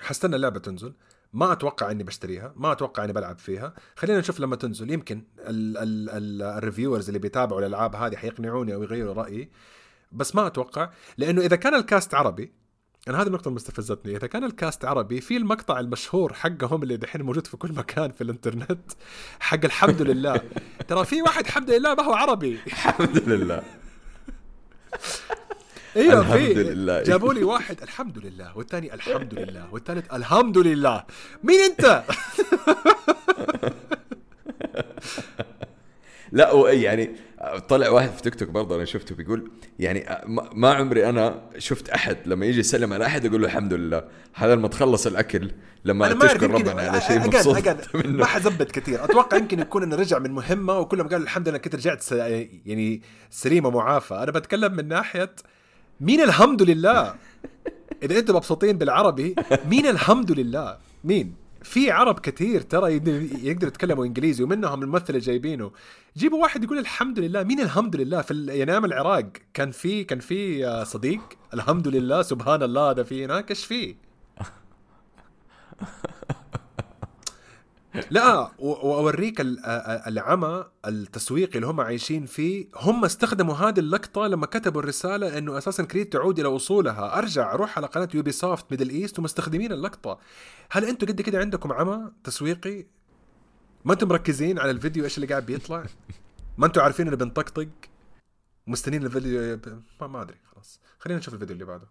[0.00, 0.94] حستنى اللعبة تنزل.
[1.32, 3.74] ما أتوقع إني بشتريها ما أتوقع إني بلعب فيها.
[3.96, 4.90] خلينا نشوف لما تنزل.
[4.90, 9.50] يمكن ال- ال- ال- ال reviewers اللي بيتابعوا الألعاب هذه حيقنعوني أو يغيروا رأيي
[10.12, 10.90] بس ما أتوقع.
[11.18, 12.52] لأنه إذا كان ال cast عربي
[13.08, 16.96] أنا هذه النقطة اللي مستفزتني، إذا كان ال cast عربي في المقطع المشهور حقهم اللي
[16.96, 18.92] دحين موجود في كل مكان في الإنترنت
[19.40, 20.40] حق الحمد لله،
[20.88, 23.62] ترى في واحد الحمد لله ما هو عربي، الحمد لله.
[25.96, 27.02] أيوه الحمد في لله.
[27.02, 31.04] جابوا لي واحد الحمد لله والثاني الحمد لله والثالث الحمد لله
[31.42, 32.02] مين أنت؟
[36.32, 37.10] لا و- يعني
[37.68, 40.06] طلع واحد في تيك توك برضه أنا شفته بيقول يعني
[40.54, 44.54] ما عمري أنا شفت أحد لما يجي يسلم على أحد يقول له الحمد لله هذا
[44.54, 45.50] لما تخلص الأكل
[45.84, 49.96] لما تشكر ربنا على شيء مبسوط أجل، ما منه حزبط كثير أتوقع يمكن يكون انه
[49.96, 52.12] رجع من مهمة وكلهم قال الحمد لله كنت رجعت.
[52.12, 55.30] يعني سليمة معافى أنا بتكلم من ناحية
[56.02, 57.14] مين الحمد لله؟
[58.02, 59.34] إذا أنتم مبسوطين بالعربي
[59.70, 65.70] مين الحمد لله؟ مين؟ في عرب كثير ترى يقدروا يتكلموا إنجليزي ومنهم الممثل اللي جايبينه.
[66.16, 70.18] جيبوا واحد يقول الحمد لله مين الحمد لله؟ في يعني أيام العراق كان في كان
[70.18, 71.20] في آه، صديق
[71.54, 73.94] الحمد لله سبحان الله هذا في هناك إيش فيه
[78.10, 79.40] لا وأوريك
[80.06, 82.66] العمى التسويقي اللي هم عايشين فيه.
[82.76, 87.18] هم استخدموا هذه اللقطة لما كتبوا الرسالة إنه Assassin's Creed تعود إلى أصولها.
[87.18, 90.18] أرجع أروح على قناة Ubisoft Middle East ومستخدمين اللقطة.
[90.70, 92.86] هل أنتم قد كده عندكم عمى تسويقي؟
[93.84, 95.84] ما أنتم مركزين على الفيديو إيش اللي قاعد بيطلع؟
[96.58, 97.68] ما أنتم عارفين إنه بنطقطق؟
[98.66, 99.60] مستنين الفيديو
[100.00, 100.80] ما, ما أدري خلاص.
[100.98, 101.88] خلينا نشوف الفيديو اللي بعده.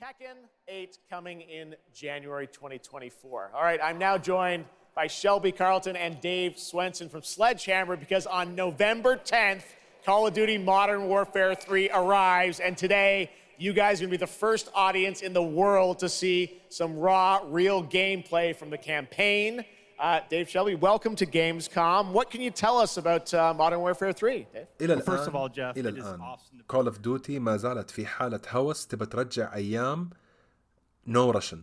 [0.00, 3.50] Tekken 8 coming in January 2024.
[3.54, 4.64] All right, I'm now joined
[4.95, 9.63] by Shelby Carlton and Dave Swenson from Sledgehammer because on November 10th,
[10.05, 14.25] Call of Duty Modern Warfare 3 arrives, and today you guys are going to be
[14.25, 19.65] the first audience in the world to see some raw, real gameplay from the campaign.
[19.97, 22.11] Uh, Dave Shelby, welcome to Gamescom.
[22.11, 24.67] What can you tell us about uh, Modern Warfare 3, Dave?
[24.81, 26.97] الى Well, first الان of all, Jeff, الى it is الان awesome to- كول اوف
[26.99, 30.09] ديوتي ما زالت في حاله هوس تبى ترجع ايام
[31.07, 31.61] نو راشن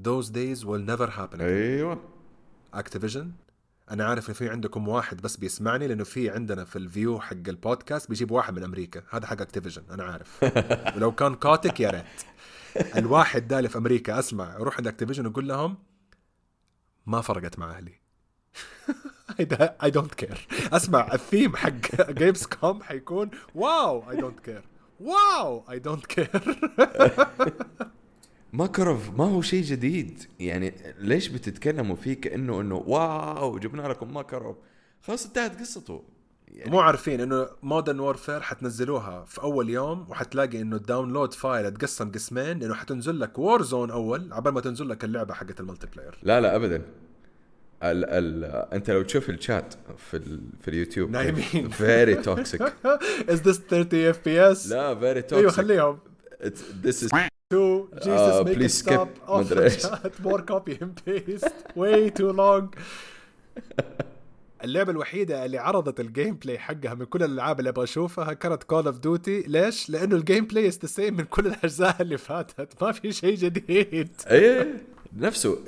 [0.00, 1.98] those days will never happen أيوه.
[2.74, 3.32] Activision
[3.90, 7.36] أنا عارف إن في عندكم واحد بس بيسمعني لأنه في عندنا في ال view حق
[7.48, 9.02] البودكاست بيجيب واحد من أمريكا.
[9.10, 10.44] هذا حق Activision أنا عارف.
[10.96, 12.04] ولو كان كاتك يا ريت.
[12.96, 15.78] الواحد ده اللي في أمريكا أسمع روح عند Activision وقول لهم
[17.06, 18.02] ما فرقت مع أهلي.
[19.82, 21.70] I don't care أسمع الثيم حق
[22.18, 24.62] Gamescom حيكون wow I don't care
[25.00, 26.30] wow I don't care
[28.52, 30.22] ماكروف ما هو شيء جديد.
[30.40, 34.56] يعني ليش بتتكلموا فيه كأنه إنه wow جبنا لكم ماكروف
[35.02, 36.02] خلاص انتهت قصته.
[36.48, 41.66] يعني مو عارفين إنه Modern Warfare حتنزلوها في أول يوم وحتلاقي إنه ال download file
[41.66, 46.18] اتقسم قسمين إنه حتنزل لك Warzone أول عبال ما تنزل لك اللعبة حقت ال multiplayer.
[46.22, 46.76] لا لا ابدا.
[47.82, 51.10] ال ال أنت لو تشوف الشات في ال في اليوتيوب.
[51.10, 51.68] نايمين.
[51.68, 52.62] very toxic
[53.28, 55.98] از ذس 30 اف بي اس لا فيري توكسيك أيوه خليهم.
[56.84, 57.31] ذس از
[58.68, 59.08] stop.
[59.28, 59.86] Off مدري the إيش.
[59.86, 61.54] chat more copy and paste.
[61.76, 62.68] Way too long.
[64.64, 68.86] اللعبة الوحيدة اللي عرضت الجيم بلاي حقها من كل الألعاب اللي أبغى أشوفها كانت كول
[68.86, 73.36] اوف ديوتي، ليش؟ لأنه الجيم بلاي از من كل الأجزاء اللي فاتت، ما في شيء
[73.36, 74.10] جديد.
[74.30, 74.76] إيه
[75.16, 75.58] نفسه.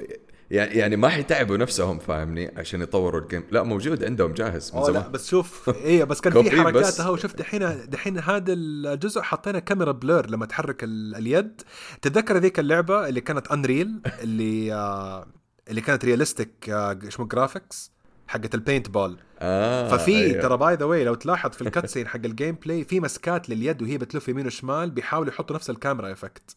[0.54, 4.90] يعني يعني ما حيتعبوا نفسهم فاهمني؟ عشان يطوروا الجيم لا موجود عندهم جاهز من أوه
[4.90, 5.12] لا زمان.
[5.12, 7.00] بس شوف إيه بس كان في حركات.
[7.00, 11.62] أهو وشفت دحين دحين هذا الجزء حطينا كاميرا blur لما تحرك ال- اليد.
[12.02, 15.26] تتذكر ذيك اللعبة اللي كانت unreal اللي آه
[15.70, 17.92] اللي كانت realistic آه اسمه graphics
[18.26, 20.42] حقت ال paintball آه ففي أيوه.
[20.42, 23.82] ترى by the way لو تلاحظ في ال cutscene حق ال gameplay في مسكات لليد
[23.82, 26.56] وهي بتلف يمين وشمال بيحاولوا يحطوا نفس الكاميرا effect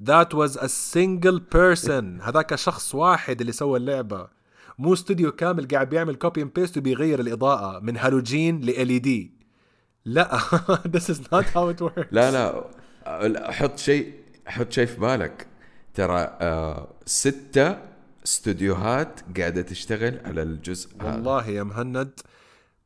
[0.00, 2.20] That was a single person.
[2.22, 4.28] هذاك شخص واحد اللي سوى اللعبة.
[4.78, 9.30] مو استوديو كامل قاعد بيعمل copy and paste وبيغير الإضاءة من هالوجين ل LED
[10.04, 10.38] لا
[10.96, 12.06] this is not how it works.
[12.10, 13.52] لا لا.
[13.52, 14.14] حط شيء
[14.46, 15.46] حط شيء في بالك.
[15.94, 17.78] ترى آه ستة
[18.24, 21.10] استوديوهات قاعدة تشتغل على الجزء هذا.
[21.10, 22.20] والله يا مهند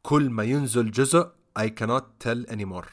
[0.02, 2.88] كل ما ينزل جزء I cannot tell anymore.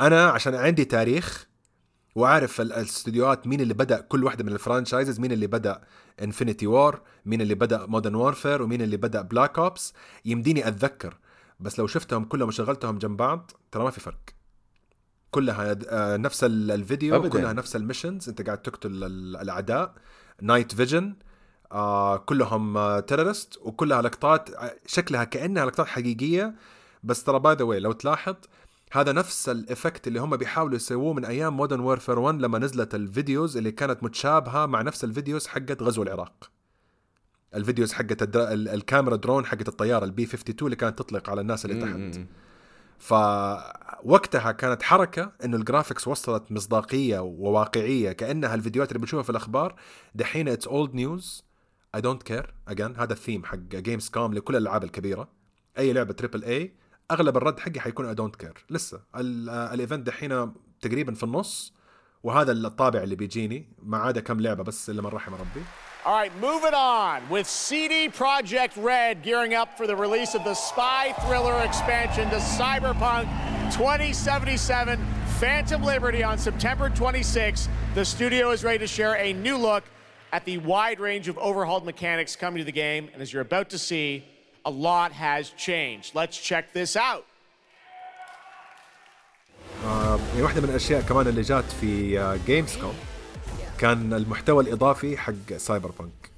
[0.00, 1.46] أنا عشان عندي تاريخ
[2.14, 5.80] وعارف ال- الاستديوهات مين اللي بدأ كل واحدة من ال franchises مين اللي بدأ
[6.22, 9.92] Infinity Ward مين اللي بدأ Modern Warfare ومين اللي بدأ Black Ops
[10.24, 11.18] يمديني أتذكر.
[11.60, 14.18] بس لو شفتهم كلهم وشغلتهم جنب بعض ترى ما في فرق.
[15.30, 17.28] كلها آه، نفس ال- الفيديو أبداً.
[17.28, 19.94] كلها نفس ال missions أنت قاعد تقتل ال- الأعداء.
[20.42, 21.14] night vision
[21.72, 26.54] آه كلهم terrorist وكلها لقطات آه، شكلها كأنها لقطات حقيقية.
[27.04, 28.34] بس ترى by the way لو تلاحظ
[28.94, 32.94] هذا نفس ال effect اللي هم بيحاولوا يسووه من أيام Modern Warfare 1 لما نزلت
[32.94, 36.50] ال videos اللي كانت متشابهة مع نفس ال videos حقت غزو العراق.
[37.54, 38.52] ال videos حقت الدر...
[38.52, 42.26] ال- الكاميرا درون حقت الطيارة ال B 52 اللي كانت تطلق على الناس اللي تحت.
[42.98, 49.74] فوقتها كانت حركة إنه ال graphics وصلت مصداقية وواقعية كأنها الفيديوهات اللي بنشوفها في الأخبار.
[50.14, 51.44] دحين it's old news
[51.94, 55.28] I don't care again هذا الثيم حق Gamescom لكل الألعاب الكبيرة.
[55.78, 56.74] أي لعبة triple A
[57.12, 61.22] اغلب الرد حقي حيكون I don't care لسه ال- آه، ال event دحين تقريبا في
[61.22, 61.72] النص
[62.22, 65.62] وهذا الطابع اللي بيجيني ما عدا كم لعبه بس اللي من رحم ربي
[66.04, 70.54] All right, moving on with CD Projekt Red gearing up for the release of the
[70.68, 73.26] spy thriller expansion to Cyberpunk
[73.70, 74.98] 2077
[75.40, 77.68] Phantom Liberty on September 26.
[77.94, 79.84] The studio is ready to share a new look
[80.32, 83.08] at the wide range of overhauled mechanics coming to the game.
[83.12, 84.24] And as you're about to see,
[84.64, 86.14] a lot has changed.
[86.14, 87.24] Let's check this out.
[90.32, 92.94] يعني واحدة من الأشياء كمان اللي جات في جيمز كوم
[93.78, 96.32] كان المحتوى الإضافي حق Cyberpunk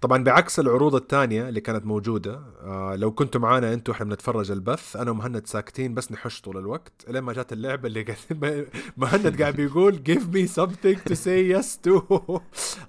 [0.00, 4.96] طبعا بعكس العروض الثانية اللي كانت موجودة آه لو كنتوا معانا أنتوا إحنا بنتفرج البث
[4.96, 9.56] أنا ومهند ساكتين بس نحش طول الوقت لين ما جات اللعبة اللي قاعد مهند قاعد
[9.56, 12.02] بيقول give me something to say yes to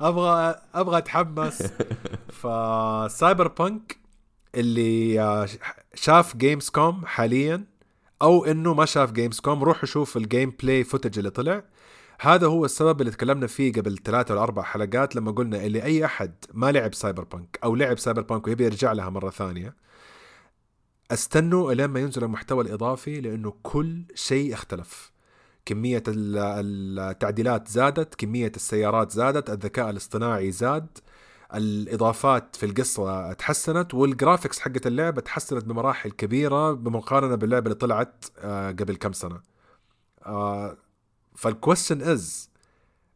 [0.02, 1.63] أبغى أبغى أتحمس
[2.41, 3.97] ف Cyberpunk
[4.57, 5.47] اللي
[5.93, 7.63] شاف Gamescom حاليا
[8.21, 11.63] أو إنه ما شاف Gamescom روح شوف ال gameplay footage اللي طلع.
[12.21, 16.05] هذا هو السبب اللي تكلمنا فيه قبل ثلاثة ولا أربع حلقات لما قلنا اللي أي
[16.05, 19.75] أحد ما لعب Cyberpunk أو لعب Cyberpunk ويبي يرجع لها مرة ثانية
[21.11, 25.11] استنوا إلين ما ينزل المحتوى الإضافي لأنه كل شيء اختلف.
[25.65, 30.87] كمية ال- التعديلات زادت كمية السيارات زادت الذكاء الاصطناعي زاد
[31.55, 38.25] الإضافات في القصة تحسنت وال graphics حقت اللعبة تحسنت بمراحل كبيرة بمقارنة باللعبة اللي طلعت
[38.39, 39.41] آه، قبل كم سنة.
[40.25, 40.77] آه،
[41.36, 42.49] فالكويستشن از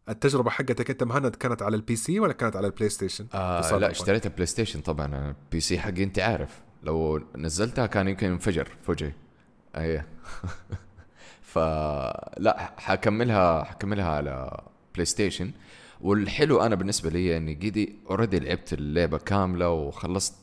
[0.10, 3.92] التجربة حقتك انت مهند كانت على ال PC ولا كانت على ال PlayStation؟ آه لا؟
[3.92, 5.06] اشتريتها PlayStation طبعا.
[5.06, 6.62] أنا ال PC حقي انت عارف.
[6.84, 9.14] لو نزلتها كان يمكن ينفجر فوجهي
[9.78, 10.04] أي.
[11.54, 14.62] فلا حكملها حكملها على
[14.94, 15.52] PlayStation
[16.02, 20.34] والحلو أنا بالنسبة لي إني قيدي already لعبت اللعبة كاملة وخلصت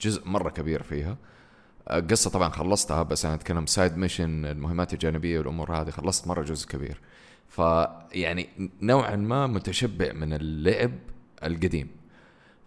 [0.00, 1.16] جزء مرة كبير فيها.
[1.90, 6.68] القصة طبعا خلصتها بس أنا أتكلم side mission المهمات الجانبية والأمور هذه خلصت مرة جزء
[6.68, 7.00] كبير.
[7.48, 8.48] فيعني
[8.82, 10.92] نوعا ما متشبع من اللعب
[11.44, 11.88] القديم.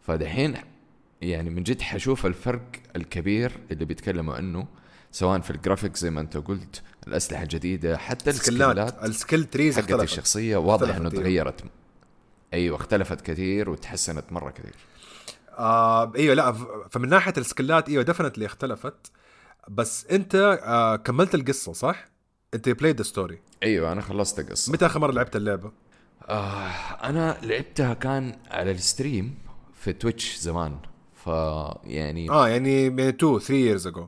[0.02, 0.56] فدحين
[1.22, 4.68] يعني من جد حشوف الفرق الكبير اللي بيتكلموا عنه
[5.12, 9.92] سواء في الجرافيك زي ما أنت قلت الأسلحة الجديدة حتى سكلات السكيلات السكيل تريز حقت
[9.92, 11.22] الشخصية واضح إنه أيوة.
[11.22, 11.64] تغيرت.
[12.54, 14.76] أيوه اختلفت كثير وتحسنت مره كثير.
[15.58, 16.52] آه أيوه لا
[16.90, 19.12] فمن ناحية ال skill ات أيوه definitely اختلفت.
[19.70, 22.06] بس أنت آه كملت القصة صح؟
[22.54, 24.72] أنت played the story أيوه أنا خلصت القصة.
[24.74, 25.72] متى آخر مرة لعبت اللعبة؟
[26.30, 26.70] آه
[27.04, 29.38] أنا لعبتها كان على ال stream
[29.74, 30.78] في Twitch زمان.
[31.16, 31.28] ف
[31.84, 34.08] يعني آه يعني 2 3 years ago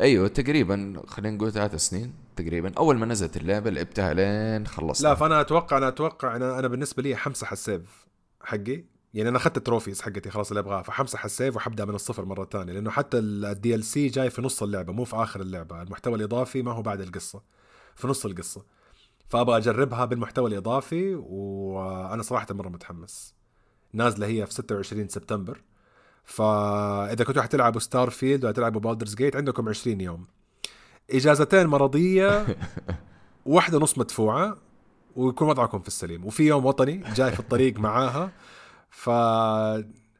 [0.00, 2.12] أيوه تقريبا خلينا نقول ثلاث سنين.
[2.36, 2.72] تقريبا.
[2.78, 7.02] أول ما نزلت اللعبة لعبتها لين خلصتها لا فأنا أتوقع أنا أتوقع أنا أنا بالنسبة
[7.02, 8.06] لي حمسح ال save
[8.40, 8.84] حقي.
[9.14, 12.24] يعني أنا أخذت ال trophies حقتي خلاص اللي أبغاها فحمسح ال save وحبدأ من الصفر
[12.24, 15.82] مرة ثانية لأنه حتى ال DLC جاي في نص اللعبة مو في آخر اللعبة.
[15.82, 17.42] المحتوى الإضافي ما هو بعد القصة
[17.96, 18.64] في نص القصة.
[19.28, 23.34] فأبغى أجربها بالمحتوى الإضافي وأنا صراحة مرة متحمس.
[23.92, 25.62] نازلة هي في 26 سبتمبر.
[26.24, 30.26] فإذا كنتوا حتلعبوا Starfield ولا تلعبوا Baldur's Gate عندكم 20 يوم.
[31.10, 32.46] إجازتين مرضية
[33.46, 34.56] واحدة نص مدفوعة
[35.16, 36.24] ويكون وضعكم في السليم.
[36.24, 38.30] وفي يوم وطني جاي في الطريق معاها
[38.90, 39.10] ف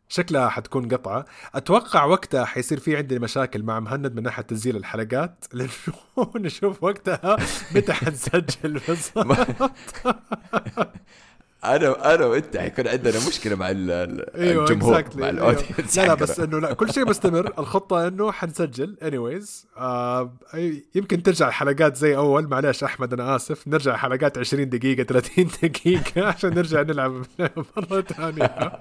[0.09, 1.25] شكلها حتكون قطعة.
[1.55, 5.71] أتوقع وقتها حيصير في عندي مشاكل مع مهند من ناحية تسجيل الحلقات لأنه
[6.37, 7.37] نشوف وقتها
[7.75, 9.47] متى حنسجل بالضبط.
[11.64, 15.16] أنا أنا وأنت حيكون عندنا مشكلة مع أيوه الجمهور exactly.
[15.16, 15.31] مع أيوة.
[15.31, 17.53] ال audience لا لا بس إنه لا كل شيء مستمر.
[17.59, 20.33] الخطة إنه حنسجل anyways آه
[20.94, 22.48] يمكن ترجع الحلقات زي أول.
[22.48, 23.68] معلش أحمد أنا آسف.
[23.68, 27.12] نرجع حلقات 20 دقيقة 30 دقيقة عشان نرجع نلعب
[27.77, 28.72] مرة ثانية.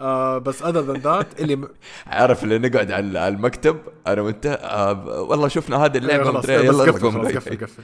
[0.00, 1.68] آه بس اذر ذان ذات اللي م...
[2.06, 4.46] عارف اللي نقعد على المكتب أنا وأنت.
[4.62, 6.92] آه والله شفنا هذه اللعبة مدري بس يلا.
[6.92, 7.82] قفل قفل قفل.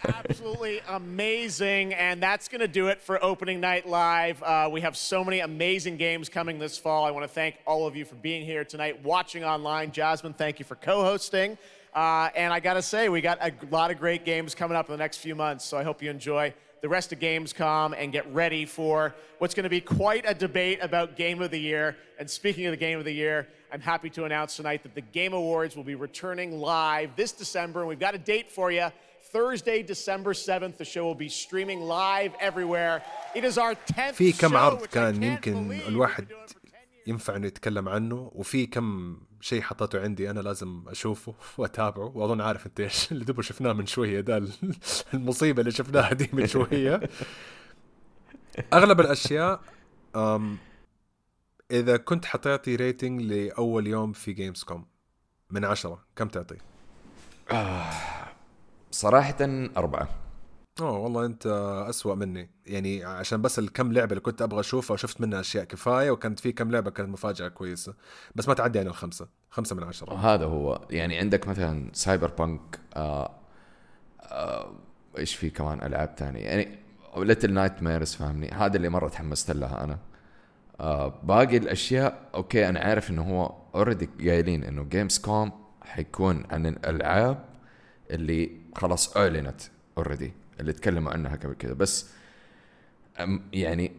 [0.05, 1.93] absolutely amazing.
[1.93, 4.41] And that's going to do it for opening night live.
[4.43, 7.05] Uh, we have so many amazing games coming this fall.
[7.05, 9.91] I want to thank all of you for being here tonight, watching online.
[9.91, 11.57] Jasmine, thank you for co hosting.
[11.93, 14.87] Uh, and I got to say, we got a lot of great games coming up
[14.87, 15.63] in the next few months.
[15.63, 19.63] So I hope you enjoy the rest of Gamescom and get ready for what's going
[19.63, 21.95] to be quite a debate about Game of the Year.
[22.19, 25.01] And speaking of the Game of the Year, I'm happy to announce tonight that the
[25.01, 27.79] Game Awards will be returning live this December.
[27.79, 28.89] And we've got a date for you.
[29.33, 32.95] Thursday, December 7th, the show will be streaming live everywhere.
[33.35, 37.07] It is our 10th في كم عرض كان يمكن الواحد been doing for 10 years.
[37.07, 42.65] ينفع إنه يتكلم عنه وفي كم شيء حطيته عندي أنا لازم أشوفه وأتابعه واظن عارف
[42.65, 44.51] أنت إيش اللي دوب شفناه من شوية ده ال-
[45.13, 47.01] المصيبة اللي شفناها دي من شوية
[48.73, 49.61] أغلب الأشياء
[50.15, 50.57] أم
[51.71, 54.85] إذا كنت حتعطي rating لأول يوم في Gamescom
[55.49, 56.57] من عشرة كم تعطي؟
[58.93, 59.37] صراحة
[59.77, 60.09] أربعة.
[60.81, 61.47] أوه والله أنت
[61.89, 62.49] أسوأ مني.
[62.65, 66.51] يعني عشان بس الكم لعبة اللي كنت أبغى أشوفها وشفت منها أشياء كفاية وكانت في
[66.51, 67.93] كم لعبة كانت مفاجأة كويسة.
[68.35, 69.27] بس ما تعدي عن الخمسة.
[69.49, 70.13] خمسة من عشرة.
[70.13, 70.87] هذا هو.
[70.89, 73.31] يعني عندك مثلا Cyberpunk آه
[74.21, 74.73] آه
[75.17, 76.79] إيش في كمان ألعاب ثانية يعني
[77.17, 79.97] Little Nightmares فاهمني؟ هذا اللي مرة تحمست لها أنا.
[80.79, 85.51] آه باقي الأشياء okay أنا عارف إنه هو already قايلين إنه Gamescom
[85.81, 87.45] حيكون عن الألعاب
[88.11, 89.61] اللي خلاص أعلنت
[89.97, 92.09] already اللي تكلموا عنها قبل كذا بس
[93.53, 93.91] يعني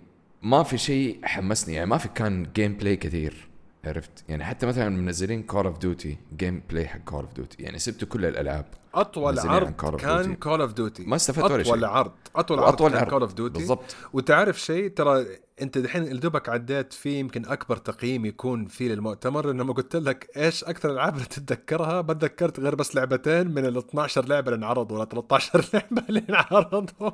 [0.42, 3.48] ما في شيء حمسني يعني ما في كان gameplay كثير.
[3.88, 8.08] عرفت؟ يعني حتى مثلا منزلين Call of Duty gameplay حق Call of Duty يعني سبتوا
[8.08, 8.66] كل الألعاب.
[8.94, 10.34] أطول عرض Call كان.
[10.34, 11.84] Call of Duty ما استفدت ولا أطول شيء.
[11.86, 12.12] عرض.
[12.36, 13.04] أطول عرض كان.
[13.04, 13.96] Call of Duty بالضبط.
[14.12, 15.26] وتعرف شيء؟ ترى
[15.62, 19.46] أنت دحين دوبك عديت فيه يمكن أكبر تقييم يكون فيه للمؤتمر.
[19.52, 23.76] لما قلت لك إيش أكثر الألعاب اللي تتذكرها ما تذكرت غير بس لعبتين من ال
[23.76, 27.10] 12 لعبة اللي انعرضوا ولا 13 لعبة اللي انعرضوا.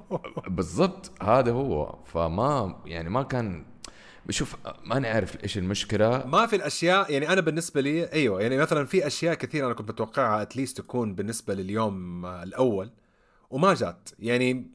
[0.48, 1.10] بالضبط.
[1.22, 1.98] هذا هو.
[2.06, 3.64] فما يعني ما كان
[4.26, 6.26] بشوف ماني عارف إيش المشكلة.
[6.26, 9.90] ما في الأشياء يعني أنا بالنسبة لي أيوه يعني مثلا في أشياء كثيرة أنا كنت
[9.90, 12.90] متوقعها at least تكون بالنسبة لليوم آه، الأول
[13.50, 14.08] وما جات.
[14.18, 14.70] يعني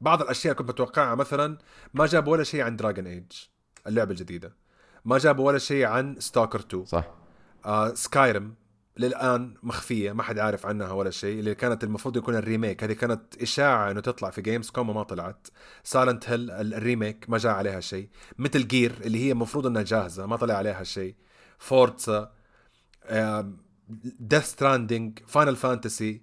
[0.00, 1.58] بعض الأشياء كنت متوقعها مثلا
[1.94, 3.32] ما جابوا ولا شيء عن Dragon Age
[3.86, 4.56] اللعبة الجديدة.
[5.04, 7.10] ما جابوا ولا شيء عن Stalker 2 صح.
[7.66, 8.54] آه Skyrim
[8.96, 12.92] للآن مخفية ما حد عارف عنها ولا شيء اللي كانت المفروض يكون ال remake هذه
[12.92, 15.46] كانت إشاعة إنه تطلع في Gamescom وما طلعت.
[15.84, 18.08] Silent Hill ال remake ما جاء عليها شيء.
[18.38, 21.14] Metal Gear اللي هي المفروض إنها جاهزة ما طلع عليها شيء.
[21.58, 22.32] فورتسا
[24.20, 26.22] Death Stranding Final Fantasy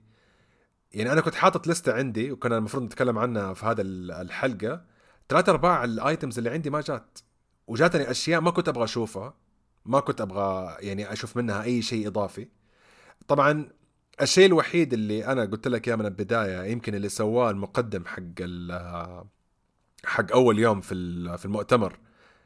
[0.91, 4.82] يعني أنا كنت حاطط لستة عندي وكنا المفروض نتكلم عنها في هذا ال- الحلقة.
[5.29, 7.19] ثلاثة أرباع ال items اللي عندي ما جات.
[7.67, 9.34] وجاتني أشياء ما كنت أبغى أشوفها
[9.86, 12.47] ما كنت أبغى يعني أشوف منها أي شيء إضافي.
[13.27, 13.69] طبعا
[14.21, 18.21] الشيء الوحيد اللي أنا قلت لك إياه من البداية يمكن اللي سواه المقدم حق
[20.05, 20.96] حق أول يوم في
[21.37, 22.00] في المؤتمر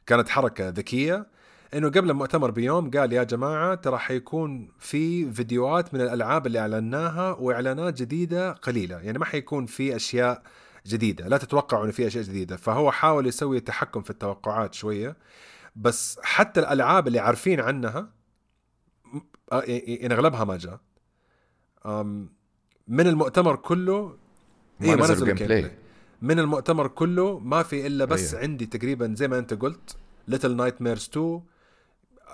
[0.06, 1.28] كانت حركة ذكية
[1.74, 7.32] إنه قبل المؤتمر بيوم قال يا جماعة ترى حيكون في فيديوهات من الألعاب اللي أعلناها
[7.32, 10.44] وإعلانات جديدة قليلة يعني ما حيكون في أشياء
[10.88, 15.18] جديدة لا تتوقعوا إنه في أشياء جديدة فهو حاول يسوي تحكم في التوقعات شوية
[15.76, 18.10] بس حتى الألعاب اللي عارفين عنها
[19.52, 20.80] يعني أغلبها ما جاء
[22.88, 24.18] من المؤتمر كله
[24.80, 25.72] ما إيه، نزلوا gameplay.
[26.22, 28.44] من المؤتمر كله ما في إلا بس أيوه.
[28.44, 29.96] عندي تقريبا زي ما أنت قلت
[30.28, 31.42] Little Nightmares 2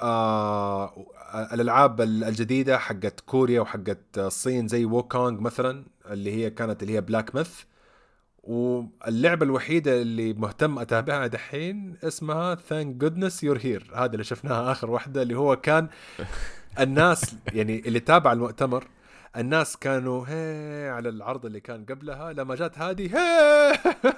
[0.02, 1.06] آه
[1.54, 7.36] الألعاب الجديدة حقت كوريا وحقت الصين زي Wukong مثلا اللي هي كانت اللي هي Black
[7.36, 7.50] Myth
[8.44, 14.90] واللعبة الوحيدة اللي مهتم أتابعها دحين اسمها Thank Goodness You're Here هذا اللي شفناها آخر
[14.92, 15.88] واحدة اللي هو كان
[16.80, 18.84] الناس يعني اللي تابع المؤتمر
[19.38, 23.74] الناس كانوا هي على العرض اللي كان قبلها لما جات هذه هي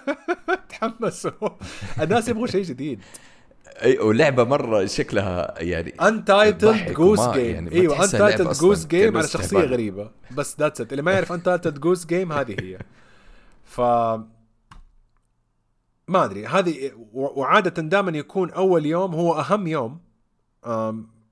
[0.70, 1.49] تحمسوا.
[2.02, 2.99] الناس يبغوا شيء جديد.
[3.84, 9.72] أي ولعبة مرة شكلها يعني Untitled Goose Game أيوه Untitled Goose Game على شخصية استهبال.
[9.74, 10.12] غريبة.
[10.32, 12.78] بس that's it اللي ما يعرف Untitled Goose Game هذه هي.
[13.64, 13.82] ف
[16.08, 16.47] ما أدري.
[16.47, 19.99] هذه وعادة دائما يكون أول يوم هو أهم يوم.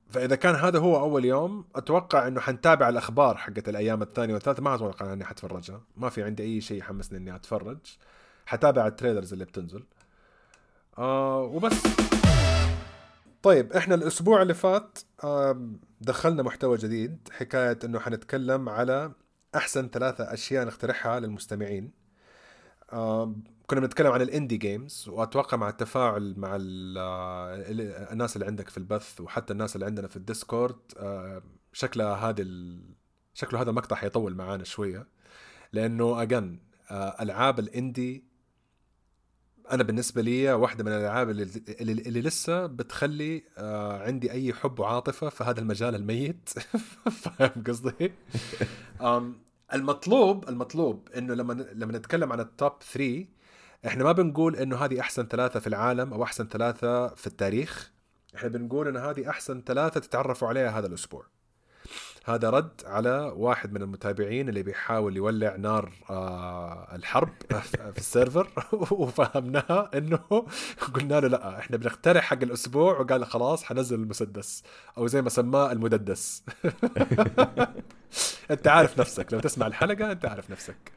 [0.10, 4.64] فإذا كان هذا هو أول يوم أتوقع إنه حنتابع الأخبار حقت الأيام الثانية والثالثة.
[4.64, 5.82] ما أتوقع إني حتفرجها.
[5.98, 7.78] ما في عندي أي شيء يحمسني إني أتفرج.
[8.46, 9.84] حتابع ال trailers اللي بتنزل.
[10.98, 11.84] آه وبس.
[13.44, 19.12] طيب إحنا الأسبوع اللي فات آم، دخلنا محتوى جديد حكاية إنه حنتكلم على
[19.56, 21.92] أحسن ثلاثة أشياء نقترحها للمستمعين.
[22.94, 28.46] آم، كنا بنتكلم عن ال indie games وأتوقع مع التفاعل مع آه، ال- الناس اللي
[28.48, 31.42] عندك في البث وحتى الناس اللي عندنا في ال Discord آه،
[31.74, 32.82] شكلها هذا ال...
[33.34, 35.08] شكله هذا المقطع حيطول معانا شوية
[35.74, 36.60] لأنه اجن
[36.92, 38.24] ألعاب الاندي
[39.72, 41.48] أنا بالنسبة لي واحدة من الألعاب اللي,
[41.82, 46.50] اللي, لسه بتخلي آه عندي أي حب وعاطفة في هذا المجال الميت
[47.22, 48.12] فاهم قصدي؟
[49.74, 53.26] المطلوب المطلوب إنه لما لما نتكلم عن التوب 3
[53.86, 57.92] إحنا ما بنقول إنه هذه أحسن ثلاثة في العالم أو أحسن ثلاثة في التاريخ.
[58.36, 61.26] إحنا بنقول ان هذه أحسن ثلاثة تتعرفوا عليها هذا الأسبوع.
[62.26, 67.34] هذا رد على واحد من المتابعين اللي بيحاول يولع نار آه الحرب
[67.94, 70.46] في السيرفر وفهمناها إنه
[70.94, 74.64] قلنا له لا إحنا بنقترح حق الأسبوع وقال خلاص حنزل المسدس
[74.98, 76.44] أو زي ما سماه المددس.
[78.52, 80.92] أنت عارف نفسك لو تسمع الحلقة أنت عارف نفسك.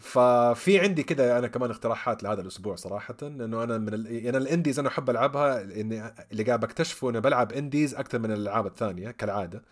[0.00, 4.06] ففي عندي كده أنا كمان اقتراحات لهذا الأسبوع صراحة لأنه أنا من ال...
[4.06, 8.30] يعني أنا الإنديز أنا أحب ألعبها إني اللي قاعد بكتشفه إني بلعب إنديز أكثر من
[8.30, 9.62] الألعاب الثانية كالعادة.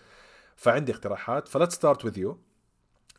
[0.56, 1.48] فعندي اقتراحات.
[1.48, 2.38] ف let's start with you.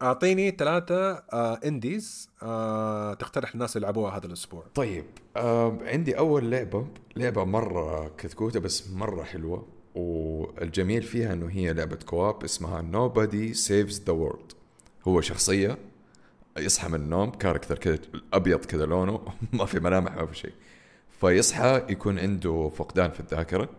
[0.01, 4.63] أعطيني ثلاثة آه indies آه تقترح الناس يلعبوها هذا الأسبوع.
[4.75, 5.05] طيب
[5.37, 11.95] آه عندي أول لعبة لعبة مرة كتكوته بس مرة حلوة والجميل فيها إنه هي لعبة
[11.95, 14.55] co-op اسمها Nobody Saves the World.
[15.07, 15.77] هو شخصية
[16.57, 17.99] يصحى من النوم character كذا
[18.33, 19.21] أبيض كذا لونه
[19.53, 20.53] ما في ملامح ما في شيء.
[21.21, 23.69] فيصحى يكون عنده فقدان في الذاكرة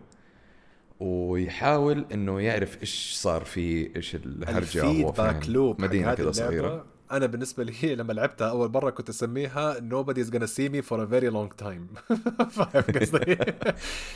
[0.99, 5.39] ويحاول إنه يعرف إيش صار فيه إيش الهرجة هو فين.
[5.47, 6.85] loop مدينة كذا صغيرة.
[7.11, 11.05] أنا بالنسبة لي لما لعبتها أول مرة كنت أسميها nobody's gonna see me for a
[11.05, 12.13] very long time.
[12.57, 13.37] فاهم قصدي؟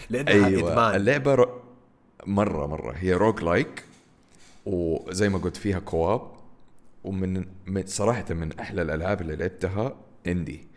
[0.10, 0.96] لأنها أيوه إدمان.
[0.96, 1.62] اللعبة رو...
[2.26, 2.92] مرة مرة.
[2.92, 3.84] هي roguelike
[4.66, 6.33] وزي ما قلت فيها co-op
[7.04, 9.96] ومن من صراحة من أحلى الألعاب اللي لعبتها
[10.28, 10.68] indie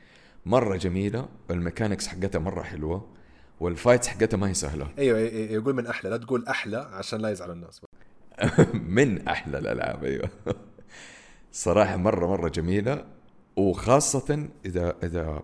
[0.46, 3.08] مرة جميلة ال mechanics حقتها مرة حلوة
[3.60, 4.88] وال fights حقتها ما هي سهلة.
[4.98, 7.80] أيوه يقول من أحلى لا تقول أحلى عشان لا يزعل الناس.
[8.98, 10.28] من أحلى الألعاب أيوه.
[11.52, 13.04] صراحة مرة مرة جميلة
[13.56, 15.42] وخاصة اذا إذا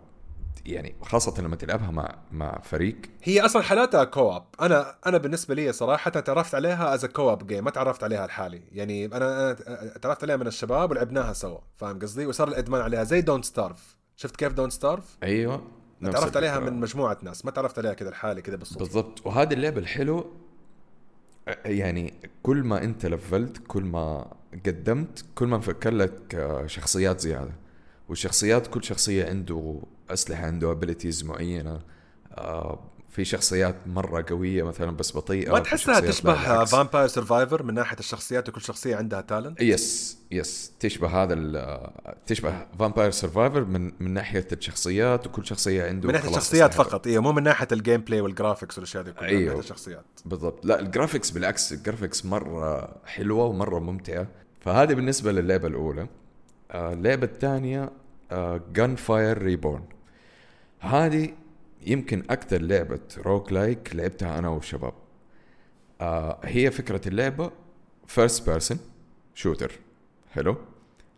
[0.67, 2.97] يعني خاصة لما تلعبها مع مع فريق.
[3.23, 7.71] هي أصلا حالاتها co-op أنا أنا بالنسبة لي صراحة تعرفت عليها as co-op game ما
[7.71, 8.63] تعرفت عليها لحالي.
[8.73, 13.21] يعني أنا أنا تعرفت عليها من الشباب ولعبناها سوا فاهم قصدي؟ وصار الإدمان عليها زي
[13.21, 15.63] Don't Starve شفت كيف Don't Starve أيوه
[16.03, 16.59] تعرفت عليها.
[16.59, 18.85] من مجموعة ناس ما تعرفت عليها كذا لحالي كذا بالصدفة.
[18.85, 19.27] بالضبط.
[19.27, 20.33] وهذه اللعبة الحلو
[21.65, 24.33] يعني كل ما أنت لفلت كل ما
[24.67, 27.62] قدمت كل ما تفك لك شخصيات زيادة.
[28.13, 31.81] والشخصيات كل شخصية عنده أسلحة عنده abilities معينة.
[32.33, 35.53] آه، في شخصيات مرة قوية مثلا بس بطيئة.
[35.53, 36.65] ما تحسها تشبه.
[36.65, 41.93] فامباير سرفايفر من ناحية الشخصيات وكل شخصية عندها talent yes yes تشبه هذا
[42.27, 46.75] تشبه Vampire Survivor من من ناحية الشخصيات وكل شخصية عنده من ناحية الشخصيات.
[46.75, 49.47] فقط أيوه مو من ناحية ال gameplay وال graphics والأشياء دي كلها من أيوه.
[49.47, 50.05] ناحية الشخصيات.
[50.25, 50.67] بالضبط.
[50.67, 54.27] لا ال graphics بالعكس ال graphics مرة حلوة ومرة ممتعة.
[54.61, 56.07] فهذه بالنسبة للعبة الأولى.
[56.71, 57.91] آه، اللعبة الثانية
[58.73, 59.85] Gunfire Reborn
[60.81, 61.35] هذه
[61.87, 64.93] يمكن أكثر لعبة roguelike لعبتها أنا والشباب.
[66.01, 67.51] آه، هي فكرة اللعبة
[68.07, 68.79] first person
[69.35, 69.73] shooter
[70.31, 70.57] حلو؟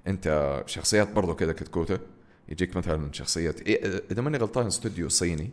[0.06, 1.98] أنت شخصيات برضو كذا كتكوتة.
[2.48, 5.50] يجيك مثلا شخصية إيه، إذا ماني غلطان استوديو صيني.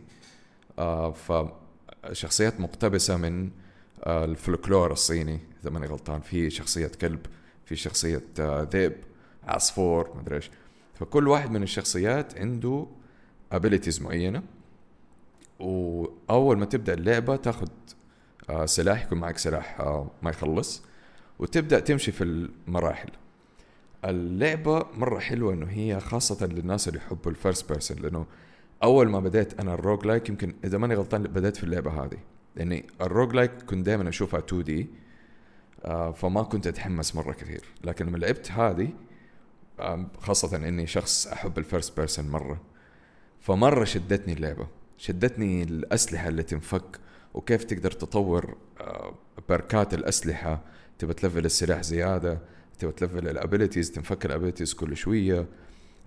[0.78, 3.50] آه فشخصيات مقتبسة من
[4.04, 6.20] آه الفلكلور الصيني إذا ماني غلطان.
[6.20, 7.26] في شخصية كلب
[7.64, 8.94] في شخصية آه ذئب
[9.44, 10.50] عصفور مدري إيش.
[10.94, 12.86] فكل واحد من الشخصيات عنده
[13.52, 14.42] abilities معينة
[15.60, 17.68] وأول ما تبدأ اللعبة تاخذ
[18.50, 20.82] آه، سلاح يكون معك سلاح آه، ما يخلص
[21.38, 23.08] وتبدأ تمشي في المراحل.
[24.04, 28.26] اللعبة مرة حلوة إنه هي خاصة للناس اللي يحبوا ال first person لأنه
[28.82, 32.18] أول ما بديت أنا ال roguelike يمكن إذا ماني غلطان بديت في اللعبة هذه.
[32.56, 34.86] لاني ال roguelike كنت دائما أشوفها 2D
[35.84, 37.64] آه، فما كنت أتحمس مرة كثير.
[37.84, 38.88] لكن لما لعبت هذه
[40.18, 42.60] خاصة إني شخص أحب ال first person مرة.
[43.40, 44.66] فمرة شدتني اللعبة.
[44.98, 47.00] شدتني الأسلحة اللي تنفك
[47.34, 49.14] وكيف تقدر تطور آه،
[49.48, 50.60] بركات الأسلحة.
[50.98, 52.38] تبى تلفل السلاح زيادة
[52.78, 55.46] تبى تلفل ال abilities تنفك الأبيلتيز كل شوية.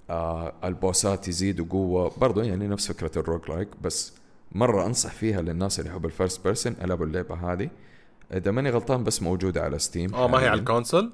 [0.09, 4.13] آه البوسات يزيدوا قوة برضو يعني نفس فكرة ال roguelike بس
[4.51, 7.69] مرة أنصح فيها للناس اللي يحبوا ال first person ألعبوا اللعبة هذه.
[8.33, 11.11] إذا ماني غلطان بس موجودة على Steam آه ما هي على ال console؟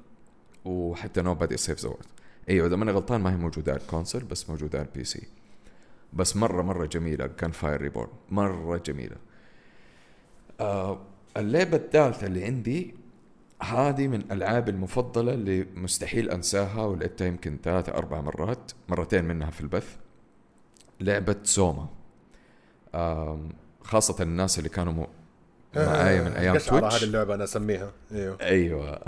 [0.64, 2.06] وحتى Nobody Saves the World
[2.48, 5.22] أيوه إذا ماني غلطان ما هي موجودة على ال console بس موجودة على ال PC
[6.12, 9.16] بس مرة مرة جميلة Gunfire Reborn مرة جميلة.
[10.60, 10.98] آه
[11.36, 12.94] اللعبة الثالثة اللي عندي
[13.62, 19.60] هذه من الالعاب المفضلة اللي مستحيل أنساها ولعبتها يمكن ثلاثة أربع مرات مرتين منها في
[19.60, 19.96] البث.
[21.00, 21.88] لعبة SOMA
[22.94, 23.40] آه
[23.82, 25.06] خاصة الناس اللي كانوا م-
[25.76, 27.92] معايا من أيام Twitch هذه اللعبة أنا أسميها.
[28.12, 28.36] أيوه.
[28.40, 29.00] أيوه.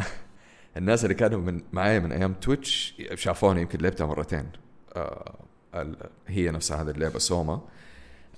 [0.77, 4.47] الناس اللي كانوا من معايا من أيام Twitch شافوني يمكن لعبتها مرتين.
[4.97, 5.37] آه
[6.27, 7.61] هي نفسها هذه اللعبة SOMA.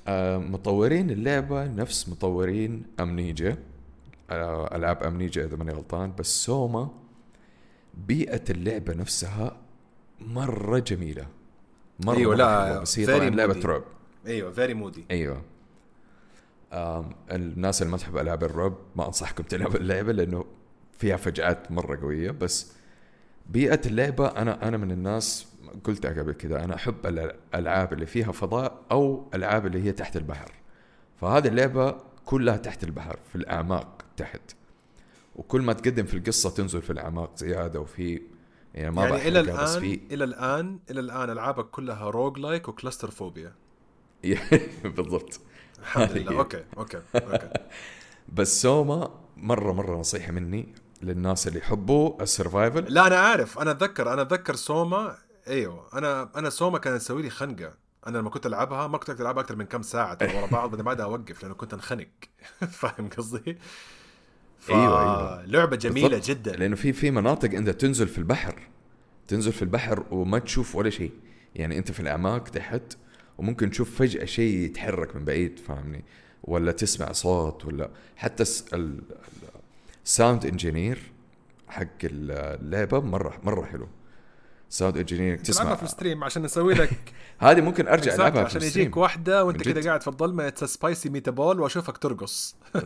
[0.08, 3.56] آه مطورين اللعبة نفس مطورين Amnesia.
[4.30, 6.90] آه ألعاب Amnesia إذا ماني غلطان بس SOMA
[7.94, 9.56] بيئة اللعبة نفسها
[10.20, 11.26] مرة جميلة.
[12.04, 12.80] مرة مرة لا،.
[12.80, 13.60] بس هي طبعا لعبة.
[13.64, 13.82] رعب.
[14.26, 15.42] أيوه very moody أيوه.
[17.30, 20.44] الناس اللي ما تحب ألعاب الرعب ما أنصحكم تلعبوا اللعبة لأنه
[20.98, 22.72] فيها فجعات مرة قوية بس
[23.48, 25.46] بيئة اللعبة أنا أنا من الناس
[25.84, 30.52] قلتها قبل كذا أنا أحب الألعاب اللي فيها فضاء أو ألعاب اللي هي تحت البحر.
[31.20, 34.40] فهذه اللعبة كلها تحت البحر في الأعماق تحت.
[35.36, 38.22] وكل ما تقدم في القصة تنزل في الأعماق زيادة وفي
[38.74, 42.68] يعني ما يعني إلى بحرقها، بس في إلى الآن إلى الآن ألعابك كلها روج لايك
[42.68, 43.52] وكلاستر فوبيا
[44.84, 45.40] بالضبط.
[45.78, 46.38] الحمد لله.
[46.38, 47.48] okay okay okay.
[48.36, 50.85] بس SOMA مرة مرة نصيحة مني.
[51.02, 55.16] للناس اللي يحبوا ال survival لا أنا عارف أنا أتذكر أنا أتذكر SOMA.
[55.48, 55.88] أيوه.
[55.94, 57.72] أنا أنا SOMA كانت تسوي لي خنقة.
[58.06, 60.84] أنا لما كنت ألعبها ما كنت أقدر ألعبها أكثر من كم ساعة ورا بعض بعدين
[60.84, 62.08] بعدها أوقف لأنه كنت أنخنق.
[62.80, 63.58] فاهم قصدي؟
[64.58, 64.70] ف...
[64.70, 65.44] أيوة، أيوة.
[65.46, 66.28] لعبة جميلة بالضبط.
[66.30, 66.52] جدا.
[66.56, 68.68] لأنه في في مناطق أنت تنزل في البحر.
[69.28, 71.12] تنزل في البحر وما تشوف ولا شيء.
[71.54, 72.82] يعني أنت في الأعماق تحت
[73.38, 76.04] وممكن تشوف فجأة شيء يتحرك من بعيد فاهمني؟
[76.44, 78.44] ولا تسمع صوت ولا حتى
[80.06, 81.12] ال sound engineer
[81.68, 83.88] حق اللعبة مره مرة حلو.
[84.68, 85.74] sound engineer تسمع.
[85.74, 86.90] في ال stream عشان نسوي لك
[87.38, 88.62] هذه ممكن أرجع ألعبها عشان.
[88.62, 89.86] يجيك واحدة وأنت جد.
[89.86, 92.56] قاعد في الظلمة it's spicy meatball وأشوفك ترقص.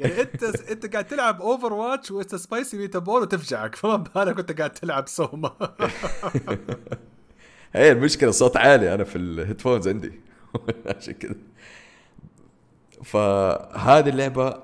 [0.00, 3.74] يعني انت أنت قاعد تلعب Overwatch و it's spicy meatball وتفجعك.
[3.74, 5.56] فما بالك كنت قاعد تلعب SOMA
[7.74, 10.20] هي المشكلة صوت عالي أنا في ال headphones عندي.
[10.86, 11.34] عشان كذا
[13.04, 14.62] فهذه اللعبة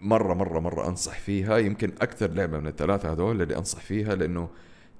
[0.00, 1.58] مرة مرة مرة أنصح فيها.
[1.58, 4.48] يمكن أكثر لعبة من الثلاثة هذول اللي أنصح فيها لأنه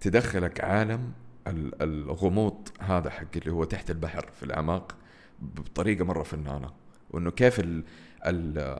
[0.01, 1.12] تدخلك عالم
[1.47, 4.97] ال- الغموض هذا حق اللي هو تحت البحر في الأعماق
[5.39, 6.70] بطريقة مرة فنانة.
[7.11, 7.84] وإنه كيف ال
[8.26, 8.78] ال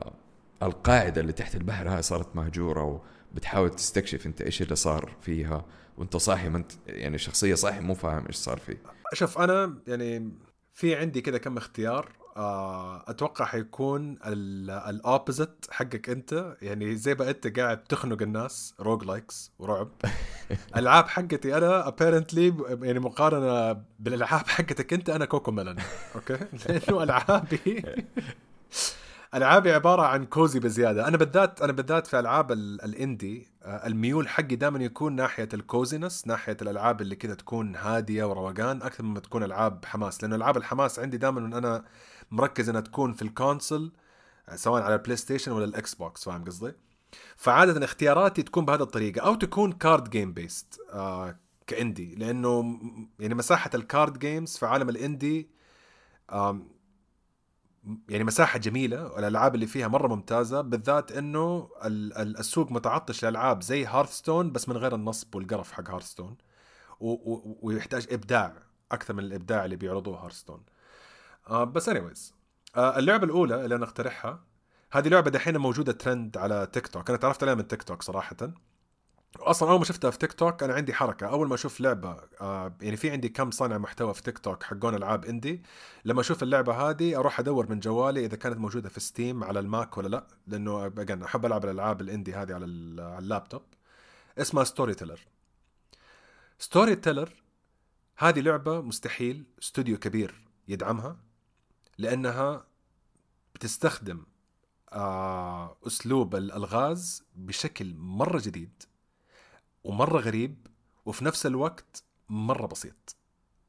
[0.63, 3.01] القاعدة اللي تحت البحر هاي صارت مهجورة
[3.33, 5.65] وبتحاول تستكشف أنت إيش اللي صار فيها.
[5.97, 8.77] وأنت صاحي ما أنت يعني شخصية صاحي مو فاهم إيش صار فيه.
[9.13, 10.31] شوف أنا يعني
[10.73, 12.18] في عندي كده كم اختيار.
[13.07, 16.55] أتوقع حيكون ال opposite حقك أنت.
[16.61, 19.89] يعني زي ما أنت قاعد تخنق الناس roguelikes ورعب.
[20.77, 25.75] العاب حقتي أنا apparently يعني مقارنة بالألعاب حقتك أنت أنا Cocomelon
[26.15, 26.37] okay؟
[26.69, 27.83] لأنه ألعابي
[29.35, 31.07] ألعابي عبارة عن cozy بزيادة.
[31.07, 35.49] أنا بالذات أنا بالذات في ألعاب ال- ال indie آه، الميول حقي دائما يكون ناحية
[35.53, 40.23] ال coziness ناحية الألعاب اللي كذا تكون هادية وروقان أكثر مما تكون ألعاب حماس.
[40.23, 41.83] لأنه ألعاب الحماس عندي دائما ان أنا
[42.31, 43.91] مركز إنها تكون في ال console
[44.55, 46.73] سواء على ال PlayStation ولا ال Xbox فاهم قصدي؟
[47.35, 50.79] فعادة اختياراتي تكون بهذه الطريقة أو تكون card game based
[51.67, 52.79] ك indie لأنه
[53.19, 55.49] يعني مساحة ال card games في عالم ال indie
[58.09, 63.63] يعني مساحة جميلة والألعاب اللي فيها مرة ممتازة بالذات إنه ال- ال- السوق متعطش لألعاب
[63.63, 66.37] زي Hearthstone بس من غير النصب والقرف حق Hearthstone
[67.61, 68.53] ويحتاج إبداع
[68.91, 70.63] أكثر من الإبداع اللي بيعرضوه Hearthstone
[71.49, 72.33] آه بس anyways
[72.75, 74.43] آه اللعبة الأولى اللي أنا أقترحها
[74.91, 78.37] هذه لعبة دحين موجودة ترند على تيك توك أنا تعرفت عليها من تيك توك صراحة.
[79.37, 81.27] أصلا أول ما شفتها في تيك توك أنا عندي حركة.
[81.27, 84.95] أول ما أشوف لعبة آه يعني في عندي كم صانع محتوى في تيك توك حقون
[84.95, 85.63] ألعاب indie
[86.05, 89.68] لما أشوف اللعبة هذه أروح أدور من جوالي إذا كانت موجودة في Steam على ال
[89.68, 90.27] Mac ولا لا.
[90.47, 93.61] لأنه again أحب ألعب الألعاب ال indie هذه على اللابتوب.
[94.37, 95.19] اسمها Storyteller
[96.59, 97.43] Storyteller
[98.17, 101.28] هذه لعبة مستحيل استوديو كبير يدعمها.
[101.99, 102.65] لأنها
[103.55, 104.25] بتستخدم
[104.93, 108.83] آه أسلوب الألغاز بشكل مرة جديد
[109.83, 110.67] ومرة غريب
[111.05, 113.15] وفي نفس الوقت مرة بسيط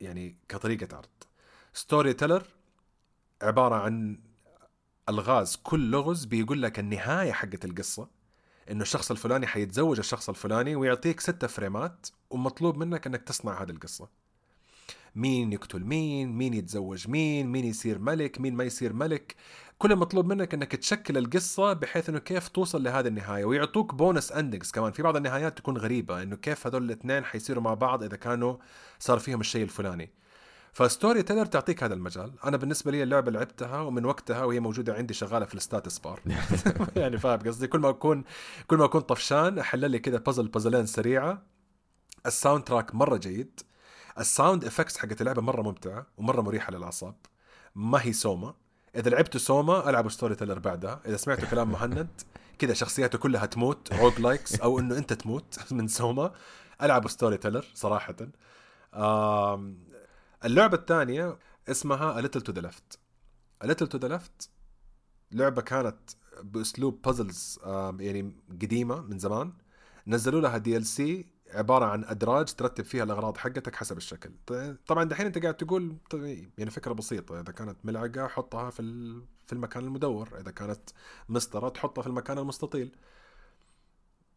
[0.00, 1.08] يعني كطريقة عرض.
[1.74, 2.46] Storyteller
[3.42, 4.20] عبارة عن
[5.08, 8.08] ألغاز كل لغز بيقول لك النهاية حقت القصة
[8.70, 14.19] إنه الشخص الفلاني حيتزوج الشخص الفلاني ويعطيك ستة فريمات ومطلوب منك إنك تصنع هذه القصة.
[15.14, 19.36] مين يقتل مين مين يتزوج مين مين يصير ملك مين ما يصير ملك.
[19.78, 23.44] كل المطلوب منك إنك تشكل القصة بحيث إنه كيف توصل لهذه النهاية.
[23.44, 24.92] ويعطوك bonus endings كمان.
[24.92, 28.56] في بعض النهايات تكون غريبة إنه كيف هذول الاثنين حيصيروا مع بعض إذا كانوا
[28.98, 30.10] صار فيهم الشيء الفلاني.
[30.72, 32.32] ف Storyteller تعطيك هذا المجال.
[32.44, 36.20] أنا بالنسبة لي اللعبة لعبتها ومن وقتها وهي موجودة عندي شغالة في ال status bar
[36.96, 38.24] يعني فاهم قصدي؟ كل ما أكون
[38.66, 41.42] كل ما أكون طفشان أحل لي كذا puzzle puzzle ين سريعة.
[42.26, 43.60] ال soundtrack مرة جيد.
[44.18, 47.14] ال sound effects حقت اللعبة مرة ممتعة ومرة مريحة للأعصاب.
[47.74, 48.54] ما هي سوما.
[48.96, 51.00] إذا لعبتوا سوما العبوا Storyteller بعدها.
[51.06, 52.08] إذا سمعتوا كلام مهند
[52.58, 56.32] كذا شخصياته كلها تموت roguelikes أو إنه أنت تموت من سوما
[56.82, 58.16] العبوا Storyteller صراحة.
[60.44, 61.38] اللعبة الثانية
[61.68, 62.98] اسمها A Little to the Left.
[63.64, 64.48] A Little to the Left
[65.32, 66.10] لعبة كانت
[66.42, 67.58] بأسلوب puzzles
[67.98, 69.52] يعني قديمة من زمان.
[70.06, 74.30] نزلوا لها DLC عبارة عن أدراج ترتب فيها الأغراض حقتك حسب الشكل.
[74.86, 75.96] طبعا دحين أنت قاعد تقول
[76.58, 77.40] يعني فكرة بسيطة.
[77.40, 78.82] إذا كانت ملعقة حطها في
[79.46, 80.28] في المكان المدور.
[80.40, 80.90] إذا كانت
[81.28, 82.96] مسطرة تحطها في المكان المستطيل.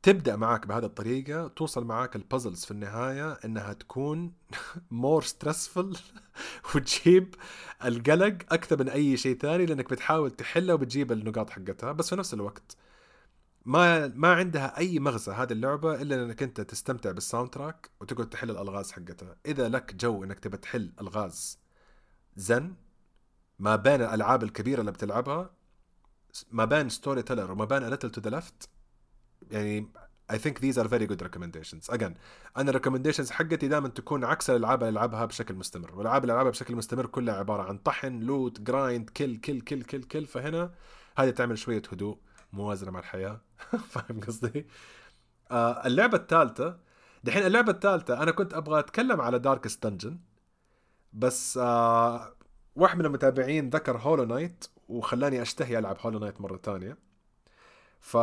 [0.04, 1.48] تبدأ معاك بهذه الطريقة.
[1.48, 4.34] توصل معاك ال puzzles في النهاية إنها تكون
[4.92, 5.98] more stressful
[6.76, 7.36] وتجيب
[7.86, 11.92] القلق أكثر من أي شيء ثاني لأنك بتحاول تحلها وبتجيب النقاط حقتها.
[11.92, 12.78] بس في نفس الوقت
[13.66, 18.52] ما ما عندها أي مغزى هذه اللعبة إلا إنك أنت تستمتع بال soundtrack وتقعد تحل
[18.52, 19.36] الألغاز حقتها.
[19.46, 21.60] إذا لك جو إنك تبى تحل ألغاز
[22.36, 22.74] زن
[23.60, 25.50] ما بين الألعاب الكبيرة اللي بتلعبها
[26.52, 28.70] ما بين Storyteller وما بين Little to the Left
[29.52, 29.92] يعني
[30.32, 31.90] I think these are very good recommendations.
[31.96, 32.14] Again
[32.58, 35.96] أنا ال recommendations حقتي دائما تكون عكس الألعاب اللي ألعبها بشكل مستمر.
[35.96, 40.04] والألعاب اللي ألعبها بشكل مستمر كلها عبارة عن طحن loot grind كل كل كل كل
[40.04, 40.74] كل فهنا
[41.18, 42.18] هذه تعمل شوية هدوء.
[42.54, 43.42] موازنة مع الحياة.
[43.92, 44.68] فاهم قصدي؟
[45.52, 46.78] آه اللعبة الثالثة
[47.24, 50.20] دحين اللعبة الثالثة أنا كنت أبغى أتكلم على Darkest Dungeon
[51.14, 52.36] بس آه
[52.76, 56.98] واحد من المتابعين ذكر Hollow Knight وخلاني أشتهي ألعب Hollow Knight مرة ثانية.
[58.00, 58.18] ف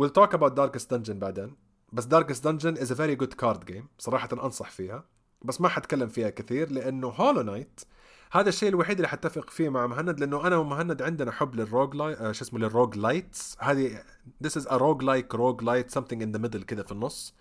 [0.00, 1.56] we'll talk about Darkest Dungeon بعدين.
[1.92, 5.04] بس Darkest Dungeon is a very good card game صراحة أنصح فيها.
[5.42, 7.80] بس ما حتكلم فيها كثير لأنه Hollow Knight
[8.32, 11.94] هذا الشيء الوحيد اللي حتفق فيه مع مهند لأنه أنا ومهند عندنا حب لل rogue
[11.94, 13.56] li آه شو اسمه لل roguelites.
[13.60, 14.02] هذه
[14.44, 17.34] this is a rogue like rogue lite something in the middle كذا في النص.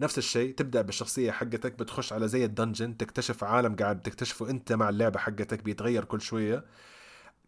[0.00, 4.72] نفس الشيء تبدأ بالشخصية حقتك بتخش على زي ال dungeon تكتشف عالم قاعد تكتشفه أنت
[4.72, 6.64] مع اللعبة حقتك بيتغير كل شوية.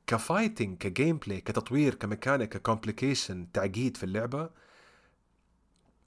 [0.06, 4.50] ك fighting ك gameplay كتطوير ك mechanic ك complication تعقيد في اللعبة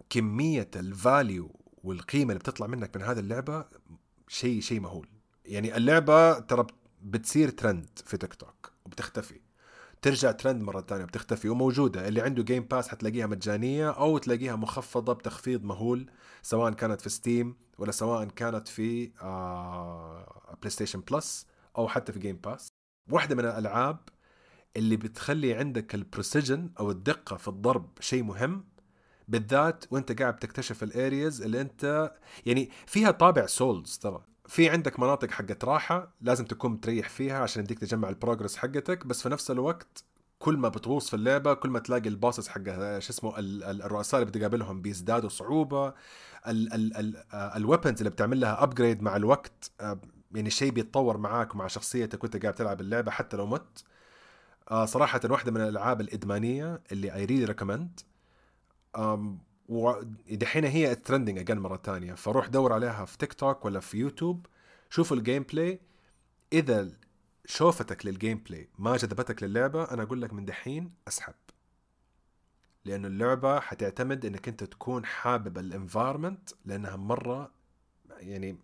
[0.10, 3.66] كمية ال value والقيمة اللي بتطلع منك من هذه اللعبة
[4.28, 5.08] شيء شيء مهول.
[5.46, 6.68] يعني اللعبة ترى
[7.02, 9.42] بتصير ترند في تيك توك وبتختفي.
[10.02, 12.08] ترجع ترند مرة ثانية بتختفي وموجودة.
[12.08, 17.56] اللي عنده Game Pass حتلاقيها مجانية أو تلاقيها مخفضة بتخفيض مهول سواء كانت في Steam
[17.78, 19.06] ولا سواء كانت في
[20.60, 22.68] PlayStation Plus أو حتى في Game Pass
[23.12, 24.00] واحدة من الألعاب
[24.78, 28.66] اللي بتخلي عندك ال precision أو الدقة في الضرب شيء مهم
[29.28, 32.14] بالذات وأنت قاعد تكتشف ال areas اللي أنت
[32.46, 34.29] يعني فيها طابع souls ترى.
[34.50, 39.06] في عندك مناطق حقت راحة لازم تكون متريح فيها عشان يديك تجمع ال progress حقتك
[39.06, 40.04] بس في نفس الوقت
[40.40, 42.64] كل ما بتغوص في اللعبة كل ما تلاقي ال bosses حق
[43.00, 45.94] شو اسمه ال- ال- الرؤساء اللي بتقابلهم بيزدادوا صعوبة.
[47.34, 50.00] ال weapons اللي بتعمل لها upgrade مع الوقت آه،
[50.36, 53.84] يعني شيء بيتطور معاك ومع شخصيتك وانت قاعد تلعب اللعبة حتى لو مت.
[54.72, 58.00] آه، صراحة واحدة من الألعاب الإدمانية اللي I really recommend
[59.70, 64.46] ودحين هي trending again مرة ثانية فروح دور عليها في تيك توك ولا في يوتيوب
[64.90, 65.80] شوفوا ال gameplay
[66.54, 66.90] إذا
[67.46, 71.34] شوفتك لل gameplay ما جذبتك للعبة أنا أقول لك من دحين أسحب.
[72.86, 77.52] لأنه اللعبة حتعتمد إنك أنت تكون حابب ال environment لأنها مرة
[78.20, 78.58] يعني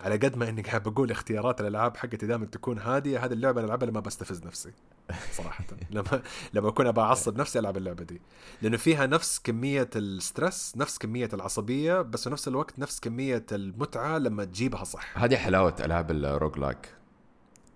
[0.00, 3.88] على قد ما إني قاعد بقول اختيارات الألعاب حقتي دائما تكون هادية هذه اللعبة ألعبها
[3.88, 4.72] لما بستفز نفسي.
[5.32, 5.64] صراحة.
[5.90, 6.22] لما
[6.54, 8.20] لما أكون ابى أعصب نفسي ألعب اللعبة دي.
[8.62, 13.46] لأنه فيها نفس كمية ال stress نفس كمية العصبية بس في نفس الوقت نفس كمية
[13.52, 15.18] المتعة لما تجيبها صح.
[15.18, 16.94] هذه حلاوة ألعاب ال roguelike.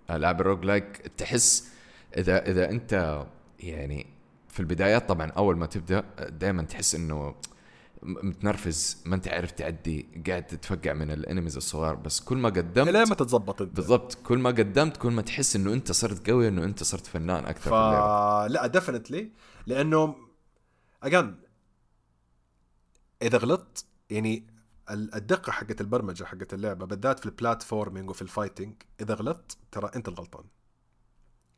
[0.09, 1.69] ألعاب ال roguelike تحس
[2.17, 3.25] اذا إذا أنت
[3.59, 4.07] يعني
[4.49, 7.35] في البدايات طبعا أول ما تبدأ دائما تحس إنه
[8.03, 12.89] متنرفز ما انت عارف تعدي قاعد تتفقع من ال enemies الصغار بس كل ما قدمت
[12.89, 13.75] لا ما تتظبط انت.
[13.75, 17.45] بالضبط كل ما قدمت كل ما تحس انه انت صرت قوي انه انت صرت فنان
[17.45, 17.73] أكثر ف...
[18.51, 19.31] لا definitely
[19.67, 20.15] لأنه
[21.03, 21.35] again
[23.21, 24.47] إذا غلطت يعني
[24.89, 29.91] الدقة حقت البرمجة حقت اللعبة بالذات في ال platforming وفي ال fighting إذا غلطت ترى
[29.95, 30.43] أنت الغلطان.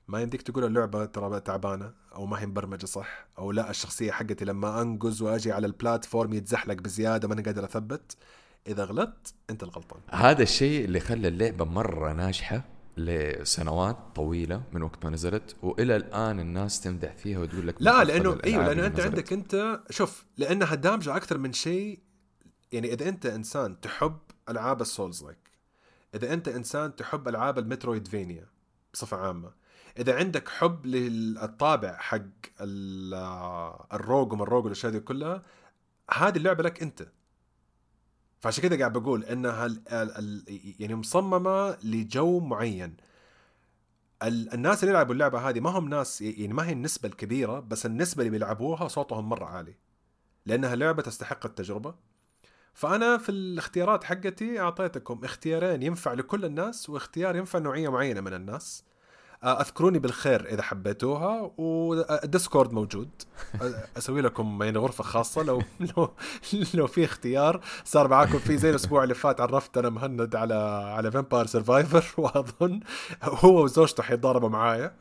[0.10, 4.45] ما يمديك تقول اللعبة ترى تعبانة أو ما هي مبرمجة صح؟ أو لا الشخصية حقتي
[4.45, 8.18] لما أنقز وأجي على البلاتفورم يتزحلق بزيادة ما أنا قادر أثبت.
[8.68, 10.01] إذا غلطت أنت الغلطان.
[10.10, 12.64] هذا الشيء اللي خلى اللعبة مرة ناجحة
[12.97, 18.38] لسنوات طويلة من وقت ما نزلت وإلى الآن الناس تمدح فيها وتقول لك لا لأنه
[18.43, 21.99] أيوه لأنه أنت عندك أنت شوف لأنها دامجة أكثر من شيء.
[22.72, 24.18] يعني إذا أنت إنسان تحب
[24.49, 25.52] ألعاب ال souls-like
[26.16, 28.46] إذا أنت إنسان تحب ألعاب ال metroidvania
[28.93, 29.59] بصفة عامة
[30.00, 32.22] إذا عندك حب للطابع حق
[33.94, 35.41] ال rogue وما ال rogue والأشياء دي كلها
[36.12, 37.08] هذه اللعبة لك أنت.
[38.39, 40.43] فعشان كده قاعد بقول إنها ال ال
[40.80, 42.97] يعني مصممة لجو معين.
[44.24, 48.22] الناس اللي يلعبوا اللعبة هذه ما هم ناس يعني ما هي النسبة الكبيرة بس النسبة
[48.22, 49.76] اللي بيلعبوها صوتهم مرة عالي.
[50.45, 51.95] لأنها لعبة تستحق التجربة.
[52.74, 58.84] فأنا في الاختيارات حقتي أعطيتكم اختيارين ينفع لكل الناس واختيار ينفع نوعية معينة من الناس.
[59.44, 63.10] أذكروني بالخير إذا حبيتوها وال Discord موجود.
[63.98, 65.44] أسوي لكم يعني غرفة خاصة.
[65.44, 66.12] لو لو
[66.74, 70.54] لو في اختيار صار معاكم في زي الأسبوع اللي فات عرفت أنا مهند على
[70.96, 72.80] على Vampire Survivor وأظن
[73.24, 74.94] هو وزوجته حيتضاربوا معايا.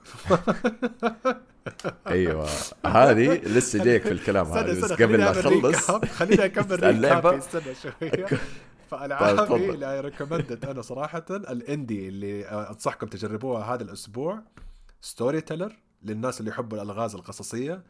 [2.06, 2.48] أيوه.
[2.86, 5.90] هذه لسه جايك في الكلام هذا بس قبل لا أخلص.
[5.90, 7.40] خليني أكمل اللعبه
[7.82, 8.26] شوية.
[8.88, 14.42] فألعابي اللي recommended أنا صراحة ال indie اللي أنصحكم تجربوها هذا الأسبوع
[15.00, 17.84] Storyteller للناس اللي يحبوا الألغاز القصصية.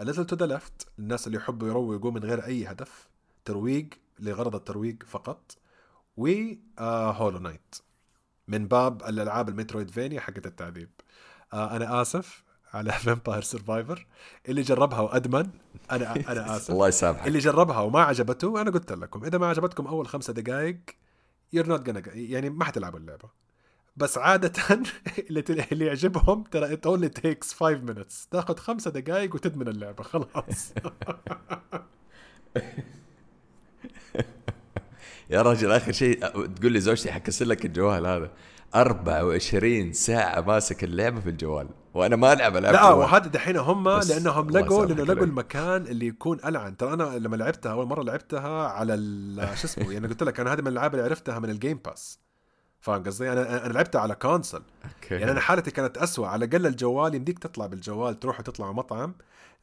[0.00, 3.08] Little to the Left للناس اللي يحبوا يروقوا من غير أي هدف.
[3.44, 3.88] ترويق
[4.18, 5.56] لغرض الترويق فقط.
[6.16, 6.26] و
[6.78, 7.74] Hollow آه، Knight
[8.48, 10.90] من باب الألعاب ال metroidvania حقت التعذيب.
[11.52, 12.44] آه أنا آسف.
[12.74, 14.06] على Vampire Survivors
[14.48, 15.48] اللي جربها وأدمن.
[15.90, 16.70] أنا أنا آسف.
[16.70, 17.26] الله يسامحك.
[17.26, 20.80] اللي جربها وما عجبته أنا قلت لكم إذا ما عجبتكم أول خمسة دقائق
[21.52, 23.28] you're not يعني ما حتلعبوا اللعبة.
[23.96, 24.52] بس عادة
[25.30, 30.72] اللي اللي يعجبهم ترى it only takes 5 minutes تاخذ خمسة دقائق وتدمن اللعبة خلاص.
[35.30, 38.30] يا رجل آخر شيء تقول لي زوجتي حكسر لك الجوال هذا.
[38.74, 41.68] 24 ساعة ماسك اللعبة في الجوال.
[41.94, 46.38] وأنا ما العب العب لا وهذا دحين هم لأنهم لقوا لأنه لقوا المكان اللي يكون
[46.44, 46.76] ألعن.
[46.76, 48.94] ترى أنا لما لعبتها أول مرة لعبتها على
[49.60, 52.18] شو اسمه؟ يعني قلت لك أنا هذه من الألعاب اللي عرفتها من ال Game Pass
[52.80, 55.14] فاهم قصدي؟ أنا أنا لعبتها على console أوكي.
[55.14, 56.26] يعني أنا حالتي كانت أسوأ.
[56.26, 59.14] على الأقل الجوال يمديك تطلع بالجوال تروح وتطلع مطعم.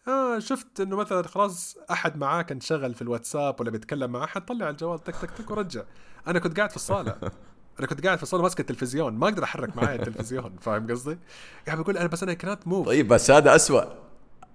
[0.08, 4.70] آه شفت إنه مثلا خلاص أحد معاك انشغل في الواتساب ولا بيتكلم مع أحد طلع
[4.70, 5.84] الجوال تك تك تك ورجع.
[6.28, 7.16] أنا كنت قاعد في الصالة.
[7.80, 11.18] أنا كنت قاعد في الصاله ماسك التلفزيون ما أقدر أحرك معايا التلفزيون فاهم قصدي؟
[11.68, 14.08] قاعد بقول أنا بس أنا كانت موف طيب بس هذا أسوأ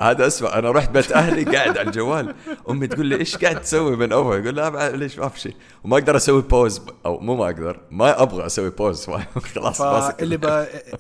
[0.03, 2.35] هذا اسوء أنا رحت بيت أهلي قاعد على الجوال
[2.71, 5.57] أمي تقول لي إيش قاعد تسوي من أول؟ يقول لا ليش ما في شيء.
[5.85, 9.07] وما أقدر أسوي pause أو مو ما أقدر ما أبغى أسوي pause
[9.55, 9.81] خلاص
[10.21, 10.45] اللي ب...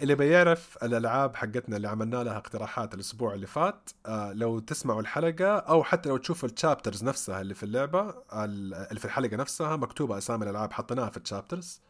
[0.03, 5.57] اللي بيعرف الألعاب حقتنا اللي عملنا لها اقتراحات الأسبوع اللي فات آه لو تسمعوا الحلقة
[5.57, 10.18] أو حتى لو تشوفوا ال chapters نفسها اللي في اللعبة اللي في الحلقة نفسها مكتوبة
[10.18, 11.80] أسامي الألعاب حطيناها في ال chapters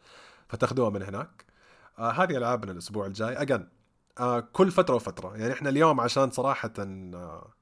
[0.53, 1.45] فتاخذوها من هناك.
[1.99, 3.41] آه هذه ألعابنا الأسبوع الجاي.
[3.41, 3.67] again
[4.19, 5.37] آه كل فترة وفترة.
[5.37, 7.53] يعني إحنا اليوم عشان صراحة آه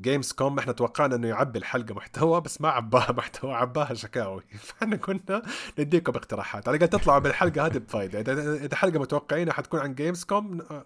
[0.00, 4.42] Gamescom إحنا توقعنا إنه يعبي الحلقة محتوى بس ما عباها محتوى عباها شكاوي.
[4.66, 5.42] فإحنا كنا
[5.78, 6.68] نديكم اقتراحات.
[6.68, 10.84] على الأقل تطلعوا بالحلقة هذه بفائده اذا اذا حلقة متوقعينها حتكون عن Gamescom آه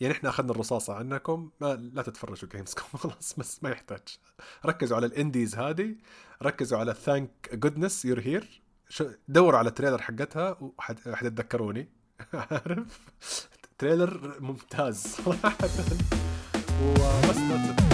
[0.00, 1.50] يعني إحنا أخذنا الرصاصة عنكم.
[1.60, 4.18] لا تتفرجوا Gamescom خلاص بس ما يحتاج.
[4.66, 5.96] ركزوا على ال indies هذه.
[6.42, 8.61] ركزوا على Thank Goodness You're Here
[9.28, 11.88] دوروا على ال trailer حقتها وحتتذكروني
[12.34, 13.08] عارف؟
[13.78, 15.56] trailer ممتاز صراحة.
[16.82, 17.91] وبس